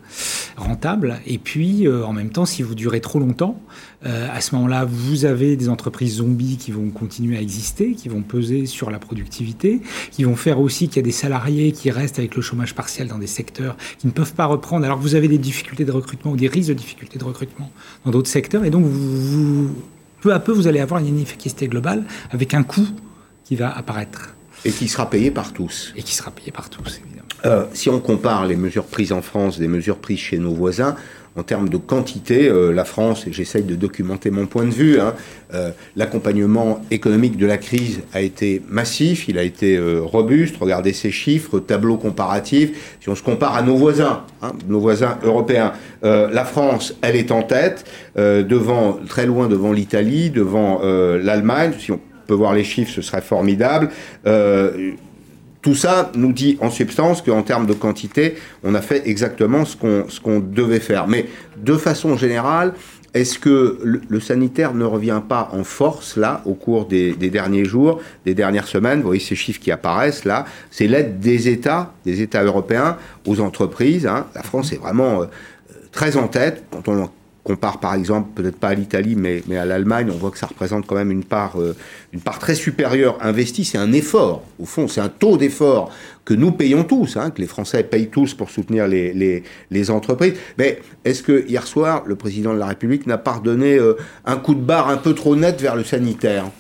[0.57, 1.21] rentable.
[1.27, 3.61] Et puis, euh, en même temps, si vous durez trop longtemps,
[4.05, 8.09] euh, à ce moment-là, vous avez des entreprises zombies qui vont continuer à exister, qui
[8.09, 11.91] vont peser sur la productivité, qui vont faire aussi qu'il y a des salariés qui
[11.91, 15.03] restent avec le chômage partiel dans des secteurs qui ne peuvent pas reprendre, alors que
[15.03, 17.71] vous avez des difficultés de recrutement ou des risques de difficultés de recrutement
[18.05, 18.65] dans d'autres secteurs.
[18.65, 19.71] Et donc, vous,
[20.21, 22.89] peu à peu, vous allez avoir une inefficacité globale avec un coût
[23.45, 24.35] qui va apparaître.
[24.65, 25.93] Et qui sera payé par tous.
[25.97, 27.20] Et qui sera payé par tous, évidemment.
[27.47, 30.95] Euh, si on compare les mesures prises en France des mesures prises chez nos voisins,
[31.37, 34.99] en termes de quantité, euh, la France, et j'essaye de documenter mon point de vue,
[34.99, 35.15] hein,
[35.55, 40.57] euh, l'accompagnement économique de la crise a été massif, il a été robuste.
[40.61, 42.97] Regardez ces chiffres, tableau comparatif.
[43.01, 45.73] Si on se compare à nos voisins, hein, nos voisins européens,
[46.03, 47.85] la France, elle est en tête,
[48.17, 51.73] devant, très loin devant l'Italie, devant l'Allemagne.
[51.79, 53.91] Si on peut voir les chiffres, ce serait formidable.
[55.63, 59.77] Tout ça nous dit en substance qu'en termes de quantité, on a fait exactement ce
[59.77, 61.07] qu'on ce devait faire.
[61.07, 61.27] Mais
[61.59, 62.73] de façon générale,
[63.13, 68.01] est-ce que le, sanitaire ne revient pas en force là au cours des, derniers jours,
[68.25, 69.01] des dernières semaines?
[69.01, 70.47] Vous voyez ces chiffres qui apparaissent là.
[70.71, 72.97] C'est l'aide des États, des États européens
[73.27, 74.07] aux entreprises.
[74.07, 74.27] Hein.
[74.35, 75.27] La France est vraiment euh,
[75.91, 77.11] très en tête quand on
[77.45, 80.87] compare par exemple, peut-être pas à l'Italie, mais, à l'Allemagne, on voit que ça représente
[80.87, 81.75] quand même une part, euh,
[82.13, 83.65] une part très supérieure investie.
[83.65, 85.91] C'est un effort, au fond, c'est un taux d'effort
[86.25, 90.35] que nous payons tous, hein, que les Français payent tous pour soutenir les entreprises.
[90.59, 94.37] Mais est-ce que hier soir, le président de la République n'a pas redonné euh, un
[94.37, 96.51] coup de barre un peu trop net vers le sanitaire?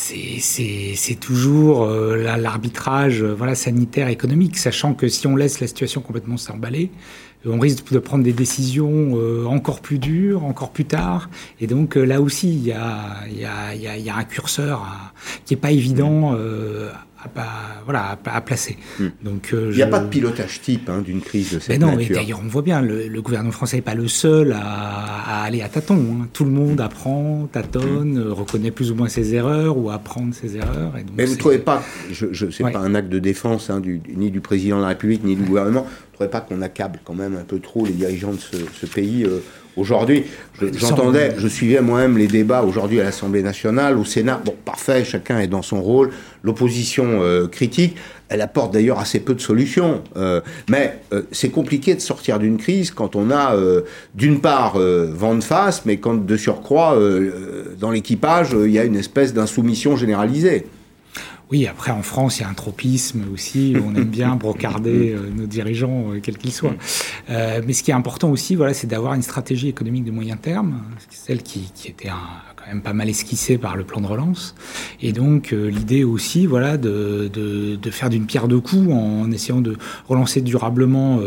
[0.00, 6.36] C'est toujours euh, l'arbitrage voilà, sanitaire, économique, sachant que si on laisse la situation complètement
[6.36, 6.90] s'emballer,
[7.46, 11.30] on risque de prendre des décisions euh, encore plus dures, encore plus tard.
[11.60, 14.86] Et donc euh, là aussi, il y a, y, a, y a, un curseur
[15.44, 16.90] qui n'est pas évident euh,
[17.36, 18.76] à, voilà, à, placer.
[18.98, 19.08] Hmm.
[19.22, 21.96] Donc, il n'y a pas de pilotage type hein, d'une crise de cette mais non,
[21.96, 22.16] nature.
[22.16, 26.18] d'ailleurs, on voit bien, le, gouvernement français n'est pas le seul à, aller à tâtons.
[26.22, 26.28] Hein.
[26.32, 28.32] Tout le monde apprend, tâtonne, hmm.
[28.32, 30.96] reconnaît plus ou moins ses erreurs ou apprend ses erreurs.
[30.96, 33.80] Et donc mais vous ne trouvez pas, je, je pas un acte de défense hein,
[33.80, 35.86] du, ni du président de la République ni du gouvernement,
[36.26, 39.40] pas qu'on accable quand même un peu trop les dirigeants de ce, pays euh,
[39.80, 40.24] aujourd'hui
[40.74, 44.40] J'entendais, je suivais moi-même les débats aujourd'hui à l'Assemblée nationale, au Sénat.
[44.44, 46.10] Bon, parfait, chacun est dans son rôle.
[46.42, 47.96] L'opposition euh, critique,
[48.28, 50.02] elle apporte d'ailleurs assez peu de solutions.
[50.16, 50.98] Euh, mais
[51.32, 53.56] c'est compliqué de sortir d'une crise quand on a,
[54.14, 56.96] d'une part, vent de face, mais quand de surcroît,
[57.78, 60.66] dans l'équipage, il y a une espèce d'insoumission généralisée.
[61.50, 63.74] Oui, après en France, il y a un tropisme aussi.
[63.84, 66.76] On aime bien brocarder euh, nos dirigeants, euh, quels qu'ils soient.
[67.28, 70.36] Euh, mais ce qui est important aussi, voilà, c'est d'avoir une stratégie économique de moyen
[70.36, 70.80] terme,
[71.10, 72.20] celle qui, qui était un,
[72.54, 74.54] quand même pas mal esquissé par le plan de relance.
[75.02, 79.60] Et donc l'idée aussi, voilà, de, de, de faire d'une pierre deux coups en essayant
[79.60, 79.76] de
[80.08, 81.20] relancer durablement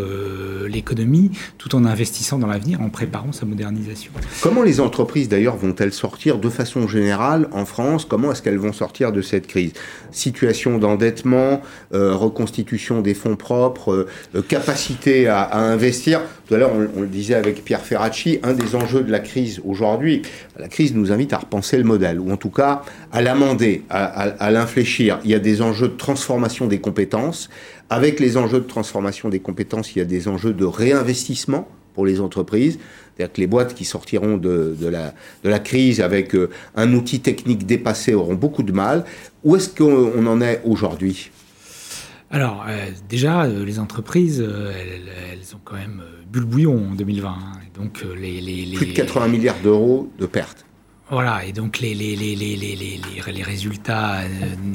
[0.74, 4.11] l'économie, tout en investissant dans l'avenir, en préparant sa modernisation.
[4.41, 8.05] Comment les entreprises d'ailleurs vont-elles sortir de façon générale en France?
[8.05, 9.74] Comment est-ce qu'elles vont sortir de cette crise?
[10.11, 11.61] Situation d'endettement,
[11.93, 14.07] euh, reconstitution des fonds propres,
[14.47, 16.21] capacité à, investir.
[16.47, 19.61] Tout à l'heure, on, le disait avec Pierre Ferracci, un des enjeux de la crise
[19.63, 20.21] aujourd'hui,
[20.57, 24.51] la crise nous invite à repenser le modèle, ou en tout cas à l'amender, à,
[24.51, 25.19] l'infléchir.
[25.24, 27.49] Il y a des enjeux de transformation des compétences.
[27.94, 32.08] Avec les enjeux de transformation des compétences, il y a des enjeux de réinvestissement pour
[32.08, 32.80] les entreprises.
[33.16, 35.14] C'est-à-dire que les boîtes qui sortiront de, la,
[35.44, 39.06] de la crise avec euh, un outil technique dépassé auront beaucoup de mal.
[39.44, 41.30] Où est-ce qu'on en est aujourd'hui?
[42.32, 47.30] Alors, euh, déjà, euh, les entreprises, elles, ont quand même bu le bouillon en 2020.
[47.30, 47.60] Hein.
[47.76, 50.66] donc, les, les, Plus de 80 milliards d'euros de pertes.
[51.14, 54.26] Voilà, et donc les, les, les, les résultats euh,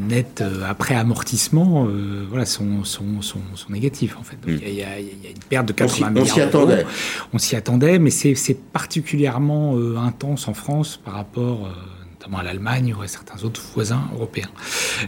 [0.09, 4.37] nets euh, après amortissement euh, voilà, sont, sont, sont, sont, négatifs en fait.
[4.37, 6.25] Donc, il, y a, il, y a, une perte de 80 milliards.
[6.25, 6.87] On s'y attendait.
[7.33, 11.69] On s'y attendait, mais c'est particulièrement intense en France par rapport
[12.37, 14.51] à l'Allemagne ou à certains autres voisins européens.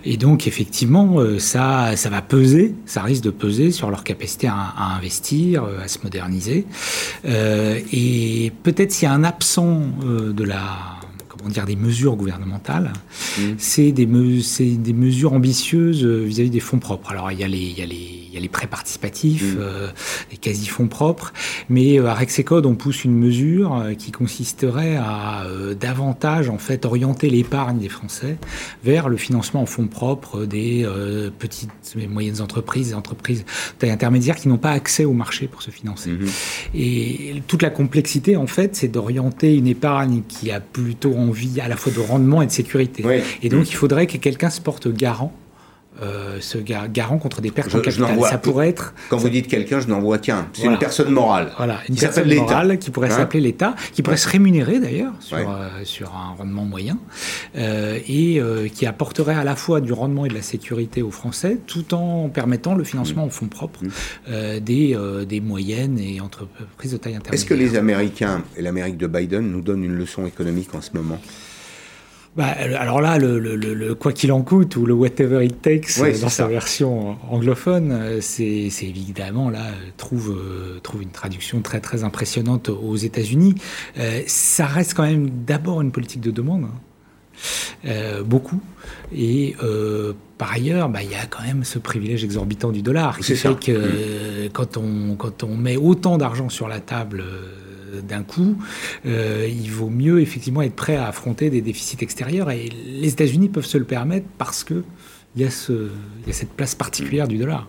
[0.04, 4.94] Et donc, effectivement, ça, ça va peser, ça risque de peser sur leur capacité à,
[4.96, 6.66] investir, à se moderniser.
[7.24, 10.99] et peut-être s'il y a un absent de la
[11.48, 12.92] dire, des mesures gouvernementales,
[13.38, 13.42] mmh.
[13.58, 17.10] c'est des, des, mesures ambitieuses euh, vis-à-vis des fonds propres.
[17.10, 19.56] Alors il y a les, il y a les il y a les prêts participatifs,
[19.56, 19.58] mmh.
[19.58, 19.88] euh,
[20.30, 21.32] les quasi-fonds propres,
[21.68, 25.44] mais euh, à Rexecode, on pousse une mesure qui consisterait à
[25.78, 28.38] davantage en fait orienter l'épargne des Français
[28.84, 30.86] vers le financement en fonds propres des
[31.40, 33.44] petites et moyennes entreprises, des entreprises
[33.78, 36.10] taille intermédiaire qui n'ont pas accès au marché pour se financer.
[36.10, 36.26] Mmh.
[36.74, 41.29] Et toute la complexité, en fait, c'est d'orienter une épargne qui a plutôt envie
[41.62, 43.04] à la fois de rendement et de sécurité.
[43.42, 43.68] Et donc, mmh.
[43.68, 45.32] il faudrait que quelqu'un se porte garant
[46.02, 48.18] euh, ce garant contre des pertes en capital.
[48.22, 48.94] ça pourrait être.
[49.10, 50.48] Quand vous dites quelqu'un, je n'en vois qu'un.
[50.52, 51.52] C'est une personne morale.
[51.56, 55.36] Voilà, une personne morale qui pourrait hein s'appeler l'État, qui pourrait se rémunérer d'ailleurs sur,
[55.36, 56.98] euh, sur un rendement moyen
[57.56, 58.40] euh, et
[58.74, 62.28] qui apporterait à la fois du rendement et de la sécurité aux Français, tout en
[62.28, 63.30] permettant le financement en mmh.
[63.30, 64.58] fonds propres mmh.
[64.60, 64.96] des,
[65.28, 67.34] des moyennes et entreprises de taille intermédiaire.
[67.34, 70.90] Est-ce que les Américains et l'Amérique de Biden nous donnent une leçon économique en ce
[70.94, 71.20] moment?
[72.36, 76.46] Bah, alors là, le, quoi qu'il en coûte ou le whatever it takes dans sa
[76.46, 79.66] version anglophone, c'est évidemment là
[79.96, 80.38] trouve
[80.82, 83.56] trouve une traduction très très impressionnante aux États-Unis.
[84.26, 86.64] ça reste quand même d'abord une politique de demande.
[86.64, 86.80] Hein.
[87.86, 88.60] Euh, beaucoup.
[89.14, 93.18] Et euh, par ailleurs, bah, il y a quand même ce privilège exorbitant du dollar
[93.18, 94.50] qui fait que mmh.
[94.52, 97.59] quand, on, quand on met autant d'argent sur la table euh,
[98.02, 98.56] d'un coup,
[99.04, 102.50] il vaut mieux effectivement être prêt à affronter des déficits extérieurs.
[102.50, 104.82] Et les États-Unis peuvent se le permettre parce que
[105.36, 105.90] il y, a ce,
[106.22, 107.68] il y a cette place particulière du dollar.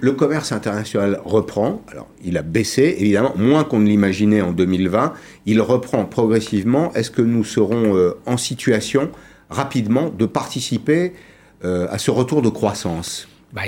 [0.00, 1.82] Le commerce international reprend.
[1.88, 5.14] Alors, il a baissé, évidemment, moins qu'on ne l'imaginait en 2020.
[5.46, 6.92] Il reprend progressivement.
[6.92, 9.10] Est-ce que nous serons euh, en situation
[9.48, 11.14] rapidement de participer
[11.64, 13.28] euh, à ce retour de croissance?
[13.54, 13.62] Bah,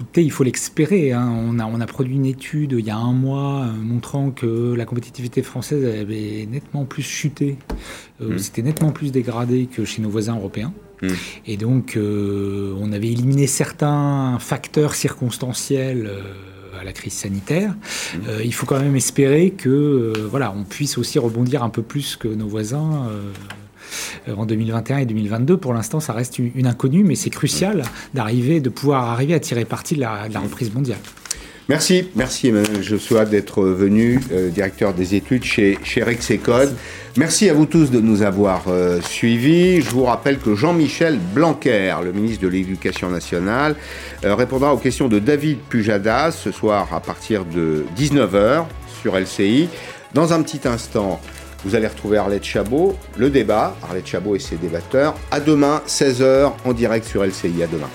[0.00, 1.12] Écoutez, il faut l'expérer.
[1.12, 1.30] Hein.
[1.30, 4.74] On, a, on a produit une étude il y a un mois euh, montrant que
[4.74, 7.58] la compétitivité française avait nettement plus chuté,
[8.20, 8.38] mmh.
[8.38, 10.72] c'était nettement plus dégradé que chez nos voisins européens.
[11.02, 11.08] Hmm.
[11.46, 17.74] Et donc, euh, on avait éliminé certains facteurs circonstanciels euh, à la crise sanitaire.
[18.14, 18.28] Hmm.
[18.28, 22.16] Euh, il faut quand même espérer que, voilà, on puisse aussi rebondir un peu plus
[22.16, 23.08] que nos voisins.
[24.34, 27.82] En 2021 et 2022, pour l'instant, ça reste une, inconnue, mais c'est crucial
[28.14, 30.98] d'arriver, de pouvoir arriver à tirer parti de la, reprise mondiale.
[31.68, 34.20] Merci, merci Emmanuel Joshua d'être venu,
[34.52, 36.74] directeur des études chez, chez Rexecode.
[37.16, 39.80] Merci à vous tous de nous avoir euh, suivis.
[39.80, 43.74] Je vous rappelle que Jean-Michel Blanquer, le ministre de l'Éducation nationale,
[44.24, 48.64] euh, répondra aux questions de David Pujadas ce soir à partir de 19h
[49.02, 49.68] sur LCI.
[50.14, 51.20] Dans un petit instant,
[51.64, 55.14] vous allez retrouver Arlette Chabot, le débat, Arlette Chabot et ses débatteurs.
[55.30, 57.62] À demain, 16h en direct sur LCI.
[57.62, 57.88] À demain.